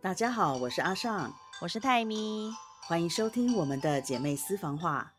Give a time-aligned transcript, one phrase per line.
[0.00, 2.52] 大家好，我是阿尚，我是泰咪，
[2.86, 5.14] 欢迎收听我们的姐妹私房话。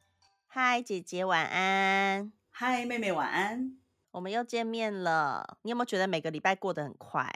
[0.48, 2.32] 嗨，姐姐晚安。
[2.50, 3.78] 嗨，妹妹晚安。
[4.12, 5.58] 我们又见面了。
[5.64, 7.30] 你有没有觉得每个礼拜过得很快？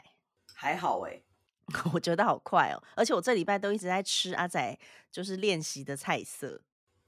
[0.54, 1.20] 还好哎，
[1.92, 2.82] 我觉得好快哦。
[2.96, 4.78] 而且我这礼拜都一直在吃阿仔
[5.12, 6.62] 就是练习的菜色。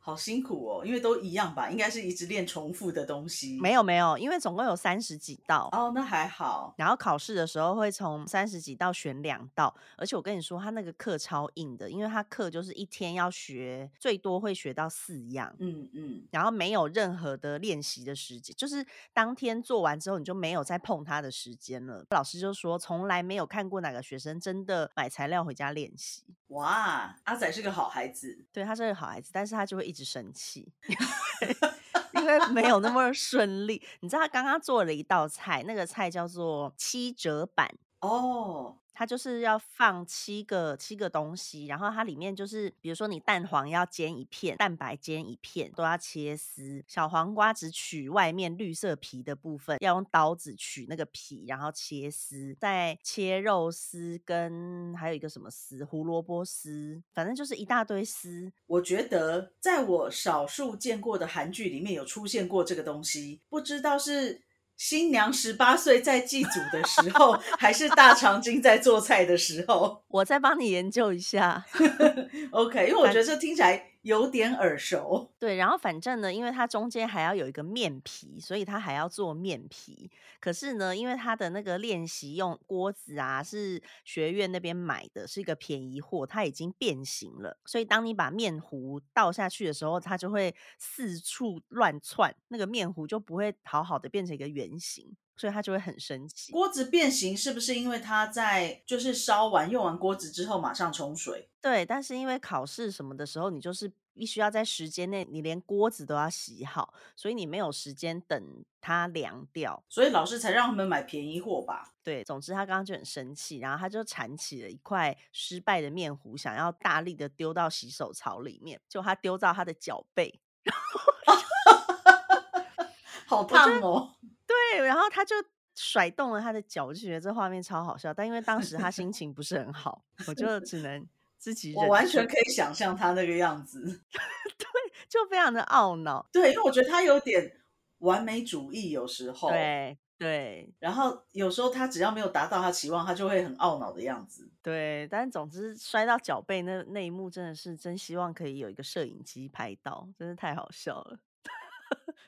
[0.07, 3.59] 好辛苦哦，因为都一样吧，应该是一直练重复的东西。
[3.61, 6.73] 没有没有，因为总共有三十几道哦，那还好。
[6.79, 22.05] 然后考试的时候会从三十几道选两道，而且我跟你说，他那个课超硬的，因为他课就是一天要学最多会学到四样，嗯嗯，然后没有任何的练习的时间，就是当天做完之后你就没有再碰他的时间了。
[22.11, 26.23] 老师就说，从来没有看过哪个学生真的买材料回家练习。
[26.51, 30.71] 哇，阿仔是个好孩子，对他是个好孩子，但是他就会一直生气，
[32.13, 33.83] 因为没有那么顺利。
[34.01, 38.77] 你知道他刚刚做了一道菜，那个菜叫做七折板哦。
[38.99, 46.83] 它就是要放七个七个东西，然后它里面就是，比如说你蛋黄要煎一片，蛋白煎一片，都要切丝。
[46.89, 52.57] 小黄瓜只取外面绿色皮的部分，要用刀子取那个皮，然后切丝。
[52.59, 58.51] 再切肉丝跟还有一个什么丝，胡萝卜丝，反正就是一大堆丝。
[58.67, 64.46] 我觉得在我少数见过的韩剧里面有出现过这个东西，不知道是。
[64.77, 71.65] 新娘十八岁在祭祖的时候，还是大长今在做菜的时候， 我再帮你研究一下。
[72.53, 73.91] OK，因为我觉得这听起来。
[74.07, 80.09] 有点耳熟，对，然后反正呢，因为它中间还要有一个面皮，所以它还要做面皮。
[80.39, 87.59] 可是呢，因为它的那个练习用锅子啊，是学院那边买的，是一个便宜货，它已经变形了。
[87.65, 95.17] 所以当你把面糊倒下去的时候，它就会四处乱窜，那个面糊就不会好好的变成一个圆形。
[95.37, 96.53] 所以他就会很生气。
[96.53, 101.49] 锅子变形是不是因为他在就是烧完用完锅子之后马上冲水？
[101.61, 111.93] 对，但是因为考试什么的时候，你就是必须要在时间内，你连锅子都要洗好，所以你没有时间等它凉掉，所以老师才让他们买便宜货吧？
[112.05, 120.41] 对，总之他刚刚就很生气，然后他就铲起了一块失败的面糊，想要大力的丢到洗手槽里面，就他丢到他的脚背，
[123.27, 124.13] 好烫哦。
[124.47, 125.35] 对，然后他就
[125.75, 128.15] 甩动了他的脚，我就觉得这画面超好笑。
[128.15, 131.75] 但因为当时他心情不是很好，我就只能自己。
[131.75, 133.81] 我完全可以想象他那个样子，
[134.57, 134.67] 对，
[135.09, 136.27] 就非常的懊恼。
[136.33, 137.61] 对，因为我觉得他有点
[137.99, 139.51] 完美主义，有时候。
[139.51, 140.73] 对对。
[140.79, 144.49] 然后有时候他只要没有达到他期望，他就会很懊恼的样子。
[144.63, 151.19] 对，但总之摔到脚背那那一幕，真的是真希望可以有一个摄影机拍到，真是太好笑了。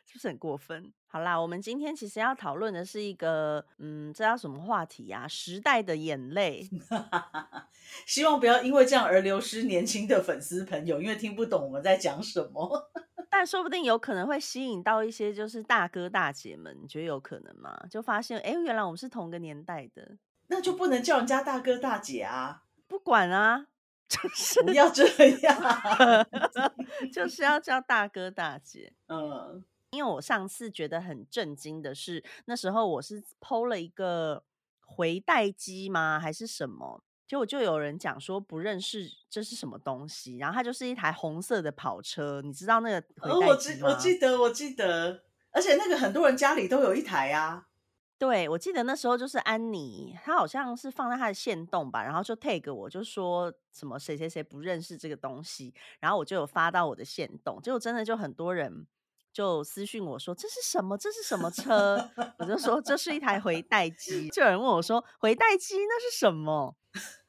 [0.07, 0.93] 是不是很过分？
[1.07, 5.27] 好啦，我们今天其实要讨论的是一个，嗯，这叫什么话题呀？
[5.29, 6.69] 时代的眼泪。
[8.07, 12.91] 希望不要因为这样而流失年轻的粉丝朋友，因为听不懂我们在讲什么。
[13.31, 17.79] 但说不定有可能会吸引到一些就是大哥大姐们，你觉得有可能吗？
[17.91, 20.17] 就发现，哎，原来我们是同个年代的，
[20.49, 22.65] 那就不能叫人家大哥大姐啊？
[22.87, 23.67] 不管啊。
[24.23, 25.07] 就是不要这
[25.43, 26.27] 样，
[27.13, 28.93] 就是要叫大哥大姐。
[29.09, 34.43] 嗯，因为我上次觉得很震惊的是，那时候我是剖了一个
[34.81, 36.19] 回带机吗？
[36.19, 37.03] 还是什么？
[37.27, 43.91] 结果就有人讲说不认识这是什么东西，然后它就是一台红色的跑车，你知道那个回带机吗？
[43.91, 47.68] 我记得，我记得，而且那个很多人家里都有一台啊。
[48.19, 58.85] 对，我记得那时候就是安妮，她好像是放在她的线洞吧，然后就 tag 我，就说什么谁谁谁不认识这个东西，然后我就有发到我的线洞，结果真的就很多人
[59.33, 60.99] 就私讯我说这是什么？
[60.99, 62.11] 这是什么车？
[62.39, 66.75] 我就说这是一台回 带机，就有人问我说回带机那是什么？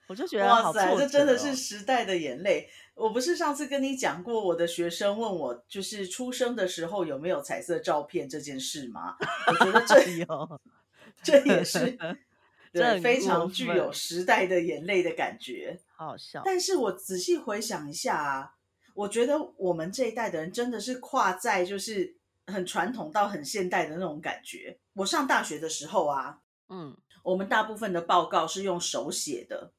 [0.08, 2.68] 我就觉得哇塞，这真的是时代的眼泪。
[2.96, 9.16] 我不是上次跟你讲过，我的学生问我就是出生的时候有没有彩色照片这件事吗？
[9.46, 10.60] 我觉得这 有。
[11.24, 11.98] 这也是
[12.72, 16.42] 对非常具有时代的眼泪的感觉，好笑。
[16.46, 18.54] 但是我仔细回想一下啊，
[18.94, 22.16] 我觉得我们这一代的人真的是跨在就是
[22.48, 24.78] 很传统到很现代的那种感觉。
[24.94, 29.72] 我上大学的时候啊，嗯，我们大部分的报告是用手写的，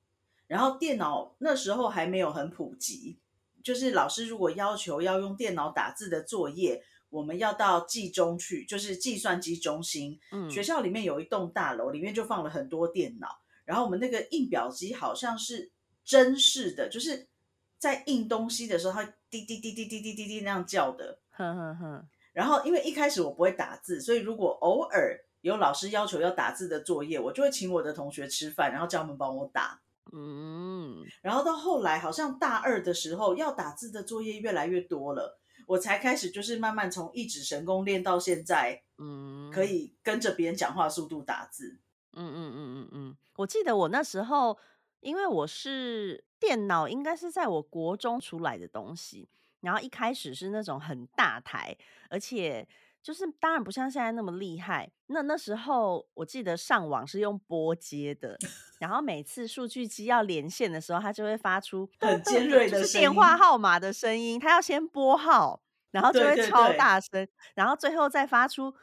[0.48, 3.18] 然后电脑那时候还没有很普及，
[3.62, 6.84] 就是老师如果要求要用电脑打字的作业。
[7.10, 10.18] 我们要到计中去，就是计算机中心。
[10.32, 13.40] 嗯，学校里面有一栋大楼，里面就放了很多电脑。
[13.64, 15.70] 然后我们那个印表机好像是
[16.04, 17.28] 真式的，就是
[17.78, 21.18] 在印东西的时候，它滴滴滴滴滴滴滴滴那样叫的。
[21.30, 22.08] 哼哼哼。
[22.32, 29.80] 然后因为一开始我不会打字，所以如果偶尔有老师要求要打字的作业，我就会请我的同学吃饭，然后叫他们帮我打。
[30.12, 35.39] 嗯，然后到后来好像大二的时候要打字的作业越来越多了，
[35.70, 41.78] 我才开始就是慢慢从一指神功练到现在，嗯，可以跟着别人讲话速度打字。
[42.14, 44.58] 嗯嗯嗯嗯嗯，我记得我那时候，
[44.98, 49.28] 因为我是电脑，应该是在我国中出来的东西，
[49.60, 51.76] 然后一开始是那种很大台，
[52.08, 52.66] 而且
[53.02, 54.90] 就是当然不像现在那么厉害。
[55.06, 58.36] 那那时候我记得上网是用拨接的，
[58.78, 68.74] 然后每次数据机要连线的时候，它就会发出 很尖锐的电话号码的声音，它要先拨号，然后就会超大声，然后最后再发出。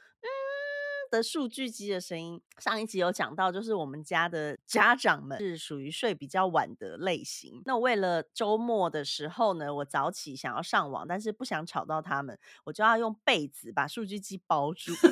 [1.10, 7.62] 的数据机的声音，上一集有讲到，就是我们家的家长们是属于睡比较晚的类型。
[7.66, 14.92] 那为了周末的时候呢，我早起想要上网，但是不想吵到他们，我就要用被子把数据机包住，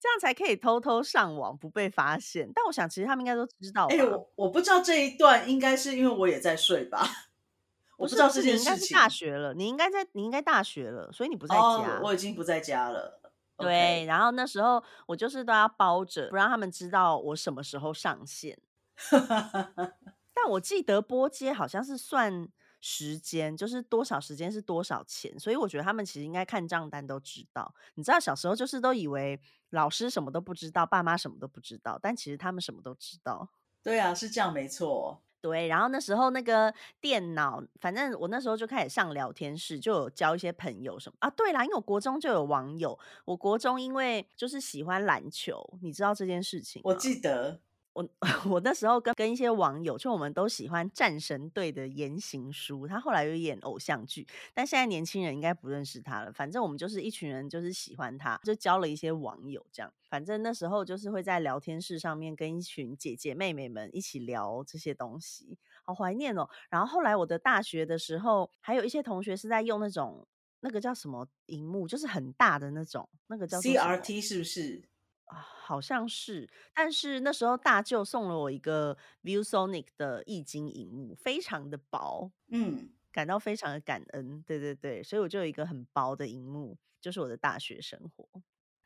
[0.00, 2.50] 这样才可以偷偷上网不被发现。
[2.54, 3.86] 但我想，其实他们应该都知道。
[3.86, 7.04] 哎，我我不知道这一段，应该是因为我也在睡吧？
[7.98, 8.96] 我不知道这件事情。
[8.96, 12.00] 大学了，你应该在，你应该大学了，所以你不在家。
[12.00, 13.20] 我已经不在家了。
[13.58, 18.58] 对，然后那时候我就是都要包着，不让他们知道我什么时候上线。
[20.34, 22.48] 但我记得播接好像是算
[22.80, 27.74] 时间，就是多少时间是多少钱，所以我觉得他们其实应该看账单都知道。
[27.94, 29.40] 你知道小时候就是都以为
[29.70, 33.48] 老师什么都不知道，爸妈什么都不知道，但其实他们什么都知道。
[33.82, 35.22] 对啊，是这样没错。
[35.40, 41.30] 对，然后那时候那个电脑，反正我那时候就开始上聊天室，就有交一些朋友什么啊。
[41.30, 46.80] 对啦，因为我国中就有网友，我国中因为就是喜欢篮球，你知道这件事情？
[46.84, 47.60] 我记得。
[47.98, 48.08] 我
[48.48, 54.24] 我那时候跟跟一些网友，就我们都喜欢战神队的言行书，他后来有演偶像剧，
[54.54, 56.32] 但现在年轻人应该不认识他了。
[56.32, 59.92] 反正我们就是一群人，就是喜欢他，就交了一些网友这样。
[60.08, 66.48] 反正那时候就是会在聊天室上面跟一群姐姐妹妹们一起聊这些东西，好怀念哦。
[66.70, 70.24] 然后后来我的大学的时候，还有一些同学是在用那种
[70.60, 74.82] 那个叫什么荧幕，就是很大的那种，那个叫 CRT 是不是？
[75.30, 88.26] 好像是，但是那时候大舅送了我一个 ViewSonic 的液晶荧幕，非常的薄，嗯，感到非常的感恩，对对对，所以我就有一个很薄的荧幕，就是我的大学生活，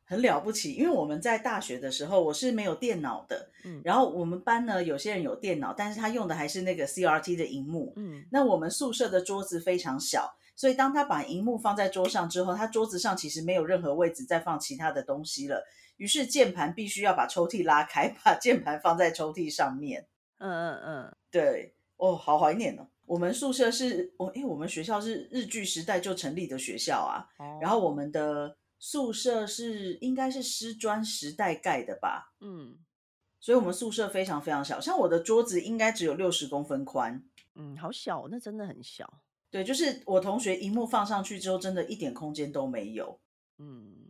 [0.05, 0.75] 很了不起。
[0.75, 15.65] 因为我们在大学的时候，我是没有电脑的，嗯，然后我们班呢有些人有电脑，但是他用的还是那个 CRT 的荧幕，嗯，那我们宿舍的桌子非常小，所以当他把荧幕放在桌上之后，他桌子上其实没有任何位置再放其他的东西了。
[16.03, 20.09] 于是键盘必须要把抽屉拉开， 把键盘放在抽屉上面。
[20.39, 22.89] 嗯嗯嗯，对，哦，好怀念哦。
[23.07, 27.29] 我们宿舍是，我，因为我们学校是日据时代就成立的学校啊。
[27.39, 27.61] 哦。
[27.63, 32.33] 然后我们的宿舍是应该是师专时代盖的吧？
[32.41, 32.79] 嗯。
[33.39, 37.23] 所以，我们宿舍非常非常小，像我的桌子应该只有六十公分宽。
[37.55, 39.21] 嗯，好小，那真的很小。
[39.53, 43.21] 对，就是我同学荧幕放上去之后，真的一点空间都没有。
[43.59, 44.02] 嗯。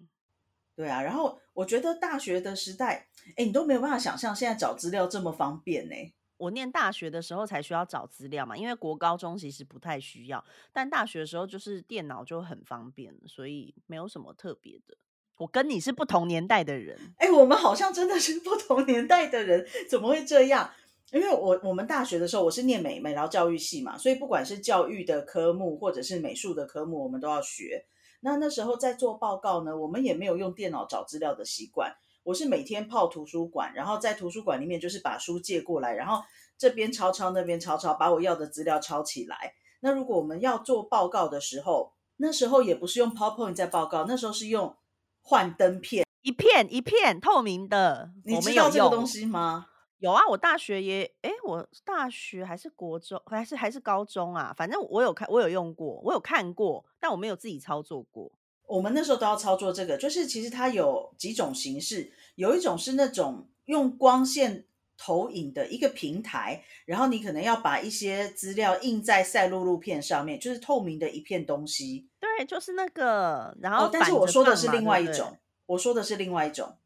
[0.74, 5.94] 对啊，然后我觉得大学的时代，哎，你都没有办法想象现在找资料这么方便呢。
[6.38, 14.96] 我念大学的时候才需要找资料嘛，因为国高中其实不太需要，但大学的时候就是电脑就很方便，所以没有什么特别的。
[15.36, 20.70] 我跟你是不同年代的人，哎，我们好像真的是不同年代的人，怎么会这样？
[21.12, 27.84] 因为我我们大学的时候我是念美美劳教育系嘛，所以不管是教育的科目或者是美术的科目，我们都要学。
[28.24, 31.94] 那那时候在做报告呢，我们也没有用电脑找资料的习惯。
[32.22, 36.22] 我是每天泡图书馆，然后在图书馆里面就是把书借过来，然后
[36.56, 39.54] 这边抄抄，那边抄抄，把我要的资料抄起来。
[39.80, 44.76] 那如果我们要做报告的时候，那时候也不是用 PowerPoint 在报告，那时候是用
[45.20, 48.12] 幻灯片，一片一片透明的。
[48.24, 49.66] 你知道这个东西吗？
[50.02, 54.52] 有啊，我大学也，哎，我大学还是国中，还是还是高中啊？
[54.58, 58.32] 反正我有看，我有用过，我有看过，但我没有自己操作过。
[58.66, 64.64] 我们那时候都要操作这个，就是其实它有几种形式，有一种是那种用光线
[64.98, 72.08] 投影的一个平台，然后你可能要把一些资料印在赛璐璐片上面，就是透明的一片东西。
[72.18, 73.56] 对，就是那个。
[73.60, 76.76] 然后，但是我说的是另外一种，我说的是另外一种。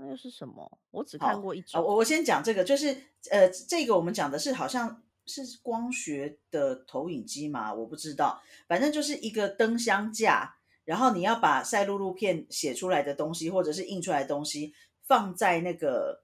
[0.00, 0.78] 那又是什么？
[0.92, 1.82] 我只看过一种。
[1.82, 2.96] 我我先讲这个，就是
[3.32, 16.22] 呃，这个我们讲的是好像是光学的投影机嘛，我不知道，反正就是一个灯箱架，然后你要把赛璐璐片写出来的东西或者是印出来的东西放在那个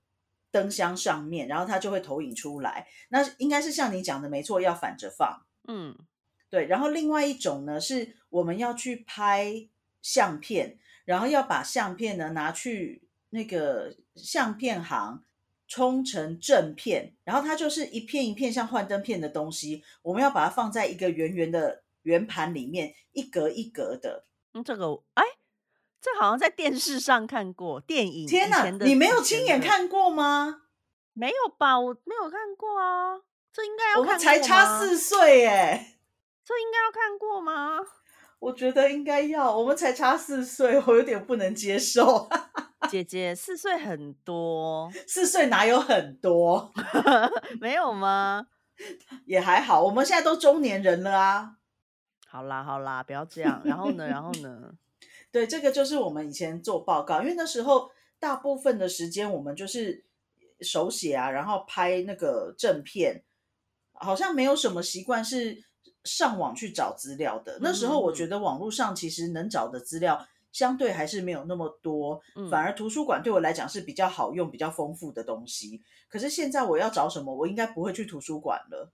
[0.52, 2.86] 灯箱上面，然后它就会投影出来。
[3.08, 5.44] 那应该是像你讲的没错，要反着放。
[5.66, 5.98] 嗯，
[6.48, 6.66] 对。
[6.66, 9.68] 然后另外一种呢，是我们要去拍
[10.00, 13.03] 相片，然后要把相片呢拿去。
[13.34, 15.24] 那个相片行
[15.66, 24.24] 冲成正片，然后它就是一片一片像幻灯片的东西，我们要把它放在一个圆圆的圆盘里面，一格一格的。
[24.52, 25.24] 嗯，这个哎，
[26.00, 28.24] 这好像在电视上看过电影。
[28.28, 30.62] 天哪，你没有亲眼看过吗？
[31.12, 33.20] 没有吧，我没有看过啊。
[33.52, 35.98] 这应该要我们才差四岁哎，
[36.46, 37.78] 这应该要看过吗？
[38.38, 42.28] 我觉得应该要，我们才差四岁，我有点不能接受。
[42.88, 46.72] 姐姐四岁很多，四岁哪有很多？
[47.60, 48.46] 没有吗？
[49.26, 51.56] 也还好，我们现在都中年人了啊。
[52.26, 53.62] 好啦好啦，不要这样。
[53.64, 54.06] 然后呢？
[54.06, 54.72] 然后呢？
[55.30, 60.04] 对，这个就是我们以前做报告，因为那时候大部分的时间我们就是
[60.60, 63.22] 手写啊，然后拍那个正片，
[63.92, 65.64] 好像没有什么习惯是。
[66.04, 70.22] 上网去找资料的那时候，我觉得网络上其实能找的资料
[70.54, 75.82] 相对还是没有那么多，反而图书馆对我来讲是比较好用、比较丰富的东西。
[76.08, 78.92] 可是现在我要找什么，我应该不会去图书馆了。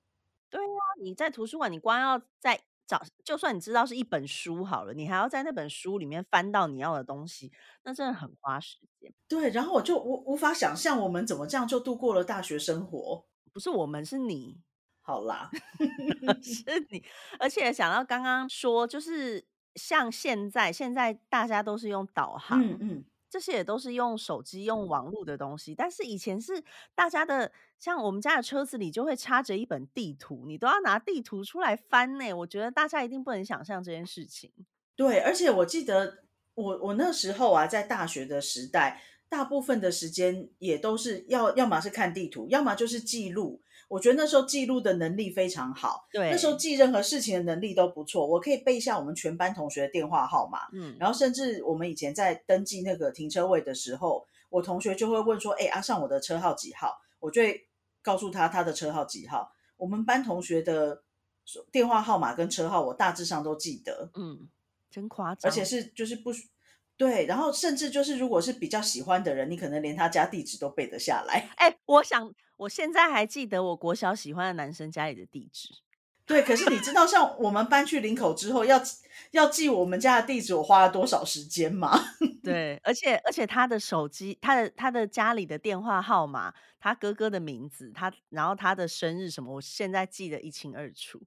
[0.48, 7.52] 对啊，你在图书馆，你光要在找，就算你知道是一本书好了，你还要在那本书里面翻到你要的东西，
[7.84, 9.12] 那真的很花时间。
[9.28, 13.26] 对，然后我就无无法想象我们怎么这样就度过了大学生活。
[13.52, 14.62] 不是我们，是你。
[15.02, 15.50] 好啦，
[16.42, 17.02] 是你，
[17.38, 25.74] 而且想到刚刚说，就是像现在，现在大家都是用导航，嗯嗯，这些也都是用手机、用网络的东西。
[25.74, 26.62] 但是以前是
[26.94, 32.32] 大家的，像我们家的车子里就会插着一本地图，你都要拿地图出来翻呢。
[32.32, 34.52] 我觉得大家一定不能想象这件事情。
[34.96, 36.24] 对，而且我记得
[36.54, 39.00] 我我那时候啊，在大学的时代，
[39.30, 43.62] 大部分的时间也都是要要么是看地图，要么就是记录。
[43.88, 48.26] 我觉得那时候记录的能力非常好，对，那时候记任何事情的能力都不错。
[48.26, 57.66] 我可以背下我们全班同学的电话号码，嗯，然后甚至我们以前在登记那个停车位的时候，我同学就会问说：“哎，阿尚，我的车号几号？”我就会
[58.00, 59.52] 告诉他他的车号几号。
[59.76, 61.02] 我们班同学的
[61.72, 64.48] 电话号码跟车号，我大致上都记得，嗯，
[64.90, 66.30] 真夸张，而且是就是不
[67.00, 71.48] 对，然后甚至就是如果是比较喜欢的人，你可能连他家地址都背得下来。
[71.56, 72.30] 哎，我想。
[72.60, 75.70] 我现在还记得我国小喜欢的男生家里的地址，
[76.26, 76.42] 对。
[76.42, 78.78] 可是你知道，像我们搬去林口之后，要
[79.30, 81.98] 要记我们家的地址，我花了多少时间吗？
[82.44, 91.22] 对，而且而且他的手机，他的他的家里的电话号码，他哥哥的名字，他然后他的生日什么，我现在记得一清二楚。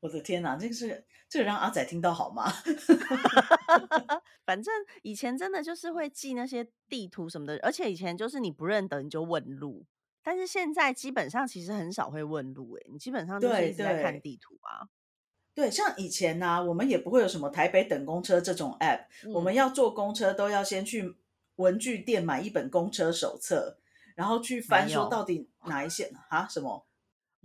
[0.00, 2.52] 我的天哪，这个是这个让阿仔听到好吗？
[4.44, 4.72] 反正
[5.02, 9.84] 以前真的就是会记那些地图什么的，而且以前就是你不认得你就问路。
[10.22, 14.88] 但是现在基本上其实很少会问路，哎，你基本上就是一直在看地图啊。
[15.54, 21.16] 对，像以前呢，我们也不会有什么台北等公车这种 app，我们要坐公车都要先去
[21.56, 23.78] 文具店买一本公车手册，
[24.14, 26.46] 然后去翻说到底哪一线啊？
[26.46, 26.85] 什么？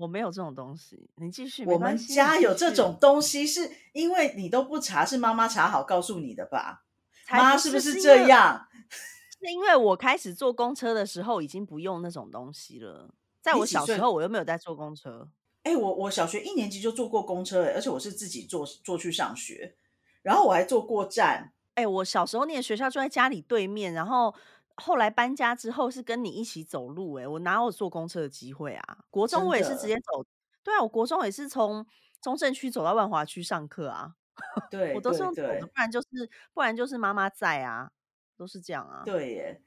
[0.01, 1.63] 我没有这种东西，你继续。
[1.65, 6.83] 我们家有这种东西，是因为你都不查，是妈妈查好告诉你的吧？
[7.29, 8.67] 妈是不是这样？
[9.39, 15.29] 是因为我开始坐公车的时候已经不用那种东西了，在我小时候我又没有在坐公车。
[15.63, 19.75] 哎，我我小学一年级就坐过公车，而且我是自己坐坐去上学，
[20.23, 21.53] 然后我还坐过站。
[21.75, 24.33] 哎，我小时候念学校就在家里对面，然后
[24.81, 27.13] 后来搬家之后是跟你一起走路。
[27.13, 28.97] 哎，我哪有坐公车的机会啊？
[29.09, 30.25] 国中我也是直接走，
[30.63, 31.85] 对啊，我国中也是从
[32.21, 34.15] 中正区走到万华区上课啊。
[34.71, 36.07] 对，我都是用走的，不然就是
[36.53, 37.91] 不然就是妈妈在啊。
[38.37, 39.61] 都是这样啊，对耶，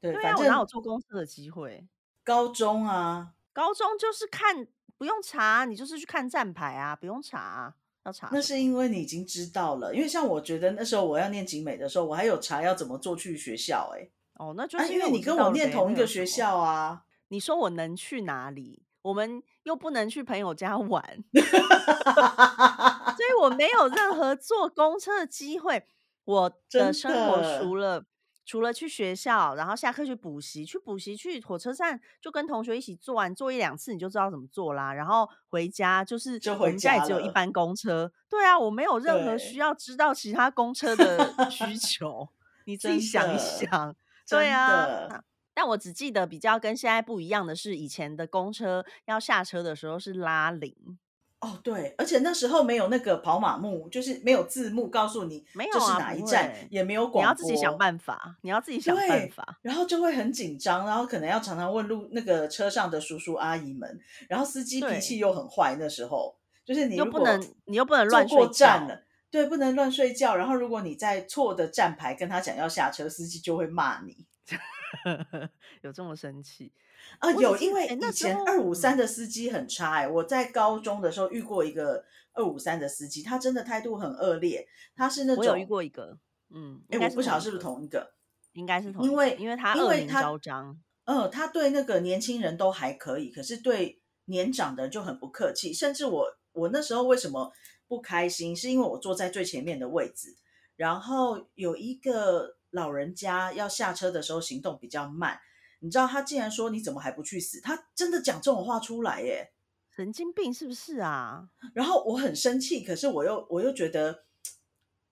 [0.00, 1.86] 对，啊，我哪有坐公车的机会？
[2.24, 4.66] 高中啊，高中就是看
[4.98, 7.72] 不用查，你就是去看站牌啊，不用查，
[8.04, 8.28] 要查。
[8.32, 17.02] 那是因为你已经知道了，因为像我觉得那时候我要念景美的时候，我还有查要怎么坐去学校，哎，哦，那就是因为你跟我念同一个学校啊。
[17.28, 18.84] 你说我能去哪里？
[19.02, 21.02] 我们又不能去朋友家玩，
[21.32, 25.84] 所以我没有任何坐公车的机会。
[26.24, 28.04] 我 的生活除了。
[28.48, 34.94] 除了去学校，然后下课去补习，去补习去火车站就跟同学一起坐完，坐一两次你就知道怎么做啦。
[34.94, 42.28] 然后回家就是我们家也只有一班公车，对啊，我没有任何需要知道其他公车的需求。
[42.66, 43.96] 你自己想一想，
[44.28, 45.22] 对啊。
[45.54, 50.98] 但我只记得比较跟现在不一样的是，以前的公车要下车的时候是拉铃。
[51.40, 68.88] 哦，对，而且那时候没有那个跑马幕，就是没有字幕告诉你这是哪一站，也没有广播，你要自己想办法，你要自己想办法，然后就会很紧张，然后可能要常常问路那个车上的叔叔阿姨们，然后司机脾气又很坏，那时候就是你又不能，你又不能乱睡觉，
[69.30, 74.26] 对，不能乱睡觉，然后如果你在错的站牌跟他讲要下车，司机就会骂你。
[75.82, 76.72] 有这么生气
[77.18, 77.30] 啊？
[77.32, 80.08] 有，因为以前二五三的司机很差哎。
[80.08, 84.66] 我在高中的时候遇过一个二五三的司机，他真的态度很恶劣。
[84.94, 86.16] 他是那种我有遇过一个，
[86.50, 88.14] 嗯，哎，我不晓得是不是同一个，
[88.52, 90.78] 应该是同，因为因为他恶名昭彰。
[91.04, 95.72] 嗯，他对那个年轻人都还可以，可是对年长的就很不客气。
[95.72, 97.52] 甚至我我那时候为什么
[97.88, 100.36] 不开心，是因为我坐在最前面的位置，
[100.76, 105.38] 然后有一个老人家要下车的时候行动比较慢，
[105.80, 107.60] 你知道他竟然说你怎么还不去死？
[107.60, 109.52] 他真的讲这种话出来耶，
[109.94, 111.48] 神经病是不是啊？
[111.74, 114.24] 然后我很生气，可是我又我又觉得。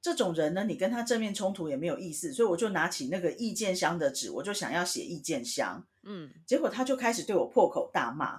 [0.04, 5.82] 这种人呢，你跟他正面冲突也没有意思，所以我就拿起那个意见箱的纸，我就想要写意见箱。
[6.02, 8.36] 嗯，结果他就开始对我破口大骂，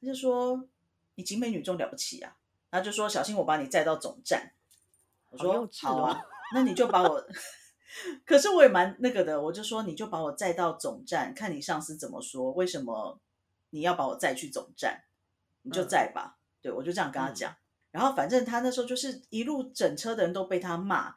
[0.00, 0.68] 他就说
[1.14, 2.36] ：“你景美女中了不起啊！”
[2.74, 4.50] 他就说：“小心我把你载到总站。”
[5.30, 6.20] 我说：“好啊，
[6.52, 7.24] 那你就把我
[8.26, 12.50] 可是我也蛮那个的，我就说你就把我载到总站，看你上司怎么说。
[12.50, 13.20] 为什么
[13.70, 15.04] 你要把我载去总站？
[15.62, 16.36] 你就载吧。
[16.60, 17.54] 对我就这样跟他讲。
[17.92, 21.14] 然后反正他那时候就是一路整车的人都被他骂，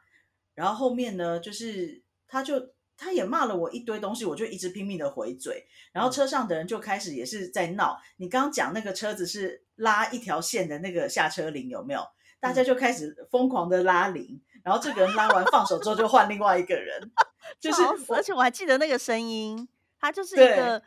[0.54, 8.00] 然后后面呢，就是他就他也骂了我一堆东西，我就一直拼命的回嘴，然后车上的人就开始也是在闹。
[8.18, 12.00] 你刚刚讲那个车子是拉一条线的那个下车铃有没有？
[12.38, 17.10] 大家就开始疯狂的拉铃，然后这个人拉完放手之后就换另外一个人，
[17.58, 17.82] 就是
[18.14, 19.68] 而且我还记得那个声音，
[19.98, 20.80] 他就是一个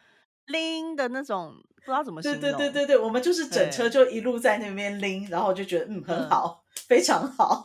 [0.45, 1.55] 铃的那种。
[1.83, 2.39] 不知道怎么形容。
[2.39, 7.63] 对对对对对，我们就是整车就一路在那边拎，然后我就觉得嗯很好， 非常好。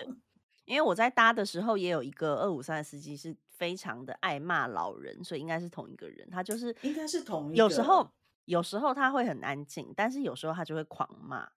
[0.65, 6.27] 因为我在搭的时候也有一个二五三的司机是非常的爱骂老人，所以应该是同一个人。
[6.31, 7.57] 他就是应该是同一个。
[7.57, 8.11] 有时候
[8.47, 11.49] 有时候他会很安静，但是有时候他就会狂骂，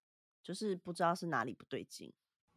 [0.44, 2.12] 就是不知道是哪里不对劲。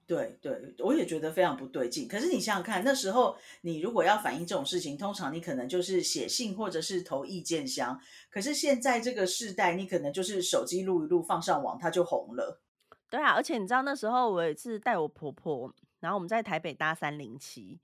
[0.04, 2.08] 对对，我也觉得非常不对劲。
[2.08, 7.98] 可是你想想看，那时候你如果要反映这种事情，通常你可能就是写信或者是投意见箱。
[8.28, 12.60] 可是现在这个时代，你可能就是手机录一录放上网，它就红了。
[13.08, 17.78] 对啊，而且你知道那时候我有一次带我婆婆，然后我们在台北搭三零七，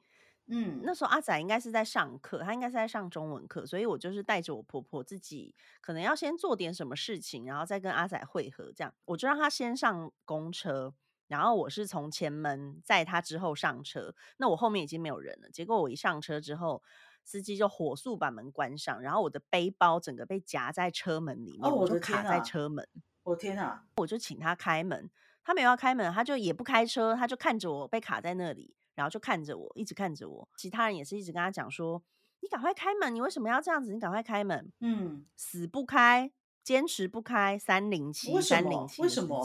[0.49, 10.95] 嗯，那时候阿仔应该是在上课，他应该是在上中文课，所以我就是带着我婆婆自己，可能要先做点什么事情，然后再跟阿仔会合，这样我就让他先上公车。
[11.27, 15.51] 然后我是从前门在他之后上车，那我后面已经没有人了。
[15.51, 16.83] 结果我一上车之后，
[17.23, 22.89] 司机就火速把门关上，然后我的背包整个被夹在车门里面，哦我就卡在车门。
[23.25, 23.85] 我天啊！
[23.97, 25.11] 我就请他开门，
[25.45, 30.49] 他没有要开门，他就也不开车，他就看着我被卡在那里，然后就看着我，一直看着我。
[30.57, 32.03] 其他人也是一直跟他讲说
[32.43, 33.93] ：“你赶快开门，你为什么要这样子？
[33.93, 36.33] 你赶快开门。”嗯，死不开。
[36.65, 39.41] 坚持不开三零七三零七为什么？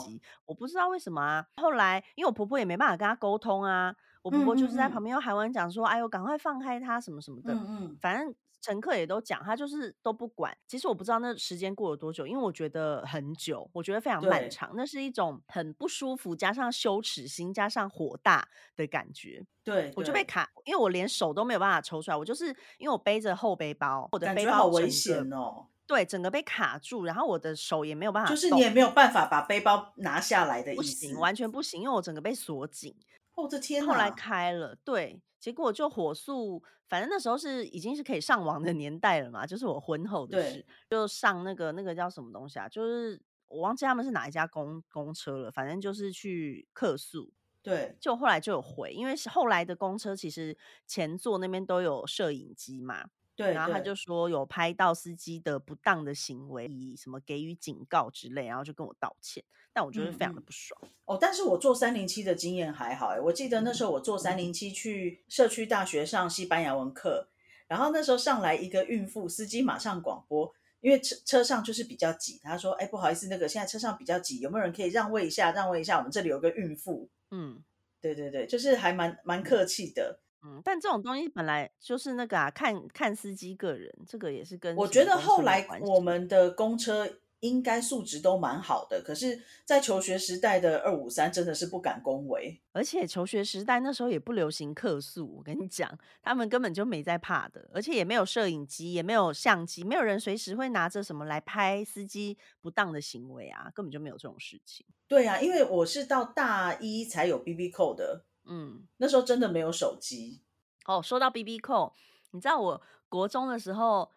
[0.45, 1.47] 我不知道为什么啊。
[1.55, 10.57] 后来因为我婆婆也没办法跟他沟通啊，我婆婆就是在旁边用韩文讲说：“哎呦，赶快放开他什么什么的。”嗯嗯，反正乘客也都讲，他就是都不管。
[10.65, 14.71] 其实我不知道那时间过了多久，因为我觉得很久，我觉得非常漫长。
[14.73, 18.47] 那是一种很不舒服，加上羞耻心，加上火大
[18.77, 19.45] 的感觉。
[19.65, 22.15] 对，我就被卡，因为我连手都没有办法抽出来。
[22.15, 22.47] 我就是
[22.77, 25.67] 因为我背着后背包，我的背包好危险哦。
[25.85, 32.95] 对，整个被卡住，然后我的手也没有办法，就是你也没有办法把背包拿下来的意思，不行，完全不行，因为我整个被锁紧。
[33.35, 33.85] 我的天！
[33.85, 42.69] 后来开了，对，结果就火速，反正那时候是已经是可以上网的年代了嘛，就是我婚后的事，就上那个那个叫什么东西啊？
[42.69, 47.33] 就是我忘记他们是哪一家公公车了，反正就是去客诉。
[47.61, 53.05] 对，就后来就有回，因为后来的公车其实前座那边都有摄影机嘛。
[53.35, 59.43] 对，然后他就说有拍到司机的不当的行为，以什么给予警告之类，然后就跟我道歉。
[59.75, 61.17] 但我觉得非常的不爽哦。
[61.19, 67.29] 但是我坐三零七的经验还好哎，我记得那时候我坐三零七去社区大学上西班牙文课，
[67.67, 75.51] 然后那时候上来一个孕妇，司机马上广播，因为车车上就是比较挤，他说：“哎，不好意思，那个现在车上比较挤，有没有人可以让位一下？
[75.51, 77.63] 让位一下，我们这里有个孕妇。”嗯，
[77.99, 80.19] 对对对，就是还蛮蛮客气的。
[80.45, 87.07] 嗯，但这种东西本来就是那个啊，看看司机个人，这个也是跟我觉得后来我们的公车
[87.39, 95.89] 应该素质都蛮好的，可是，在求学时代的二五三真的是不敢恭维，而且求学时代那时候也不流行客诉，我跟你讲，
[96.21, 104.85] 他们根本就没在怕的，而且也没有摄影机，也没有相机，没有人随时会拿着什么来拍司机不当的行为啊，根本就没有这种事情。
[105.07, 108.23] 对啊，因为我是到大一才有 B B 扣的。
[108.45, 110.41] 嗯，那时候真的没有手机
[110.85, 111.01] 哦。
[111.01, 111.93] 说到 B B 扣，
[112.31, 114.11] 你知道我国中的时候，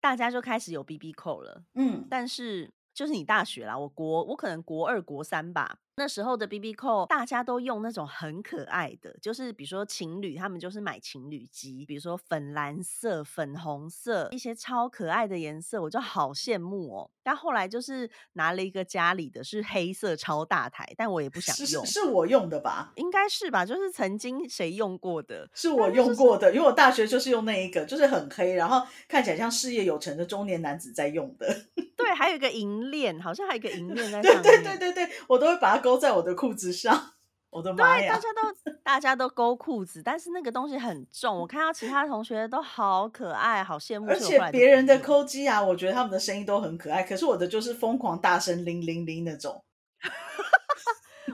[0.00, 1.64] 大家就开始有 B B 扣了。
[1.74, 5.80] 嗯，但是就是你大学啦，我国我可能国二国三吧。
[5.98, 17.10] 那时候的 B B 扣，大家都用那种很可爱的，就是比如说情侣，他们就是买情侣机，比如说粉蓝色、粉红色一些超可爱的颜色，我就好羡慕哦。
[17.22, 22.92] 但后来就是拿了一个家里的是黑色超大台，但我也不想用，是我用的吧？
[22.94, 23.66] 应该是吧？
[23.66, 31.64] 就是曾经谁用过的，是我用过的，因为我大学就是用那一个，就是很黑，然后看起来像事业有成的中年男子在用的。
[31.96, 34.42] 对，还有一个银链，好像还有一个银链在 上面。
[34.42, 37.12] 对对对对对，我都会把它勾在我的裤子上。
[37.50, 38.12] 我的妈呀！
[38.12, 41.34] 大家都大家都勾裤子，但是那个东西很重。
[41.34, 44.06] 我看到其他同学都好可爱，好羡慕。
[44.06, 49.64] 而且别人的抠机啊，我觉得他们的声音都很可爱，可是我的就是疯狂大声，铃铃铃那种。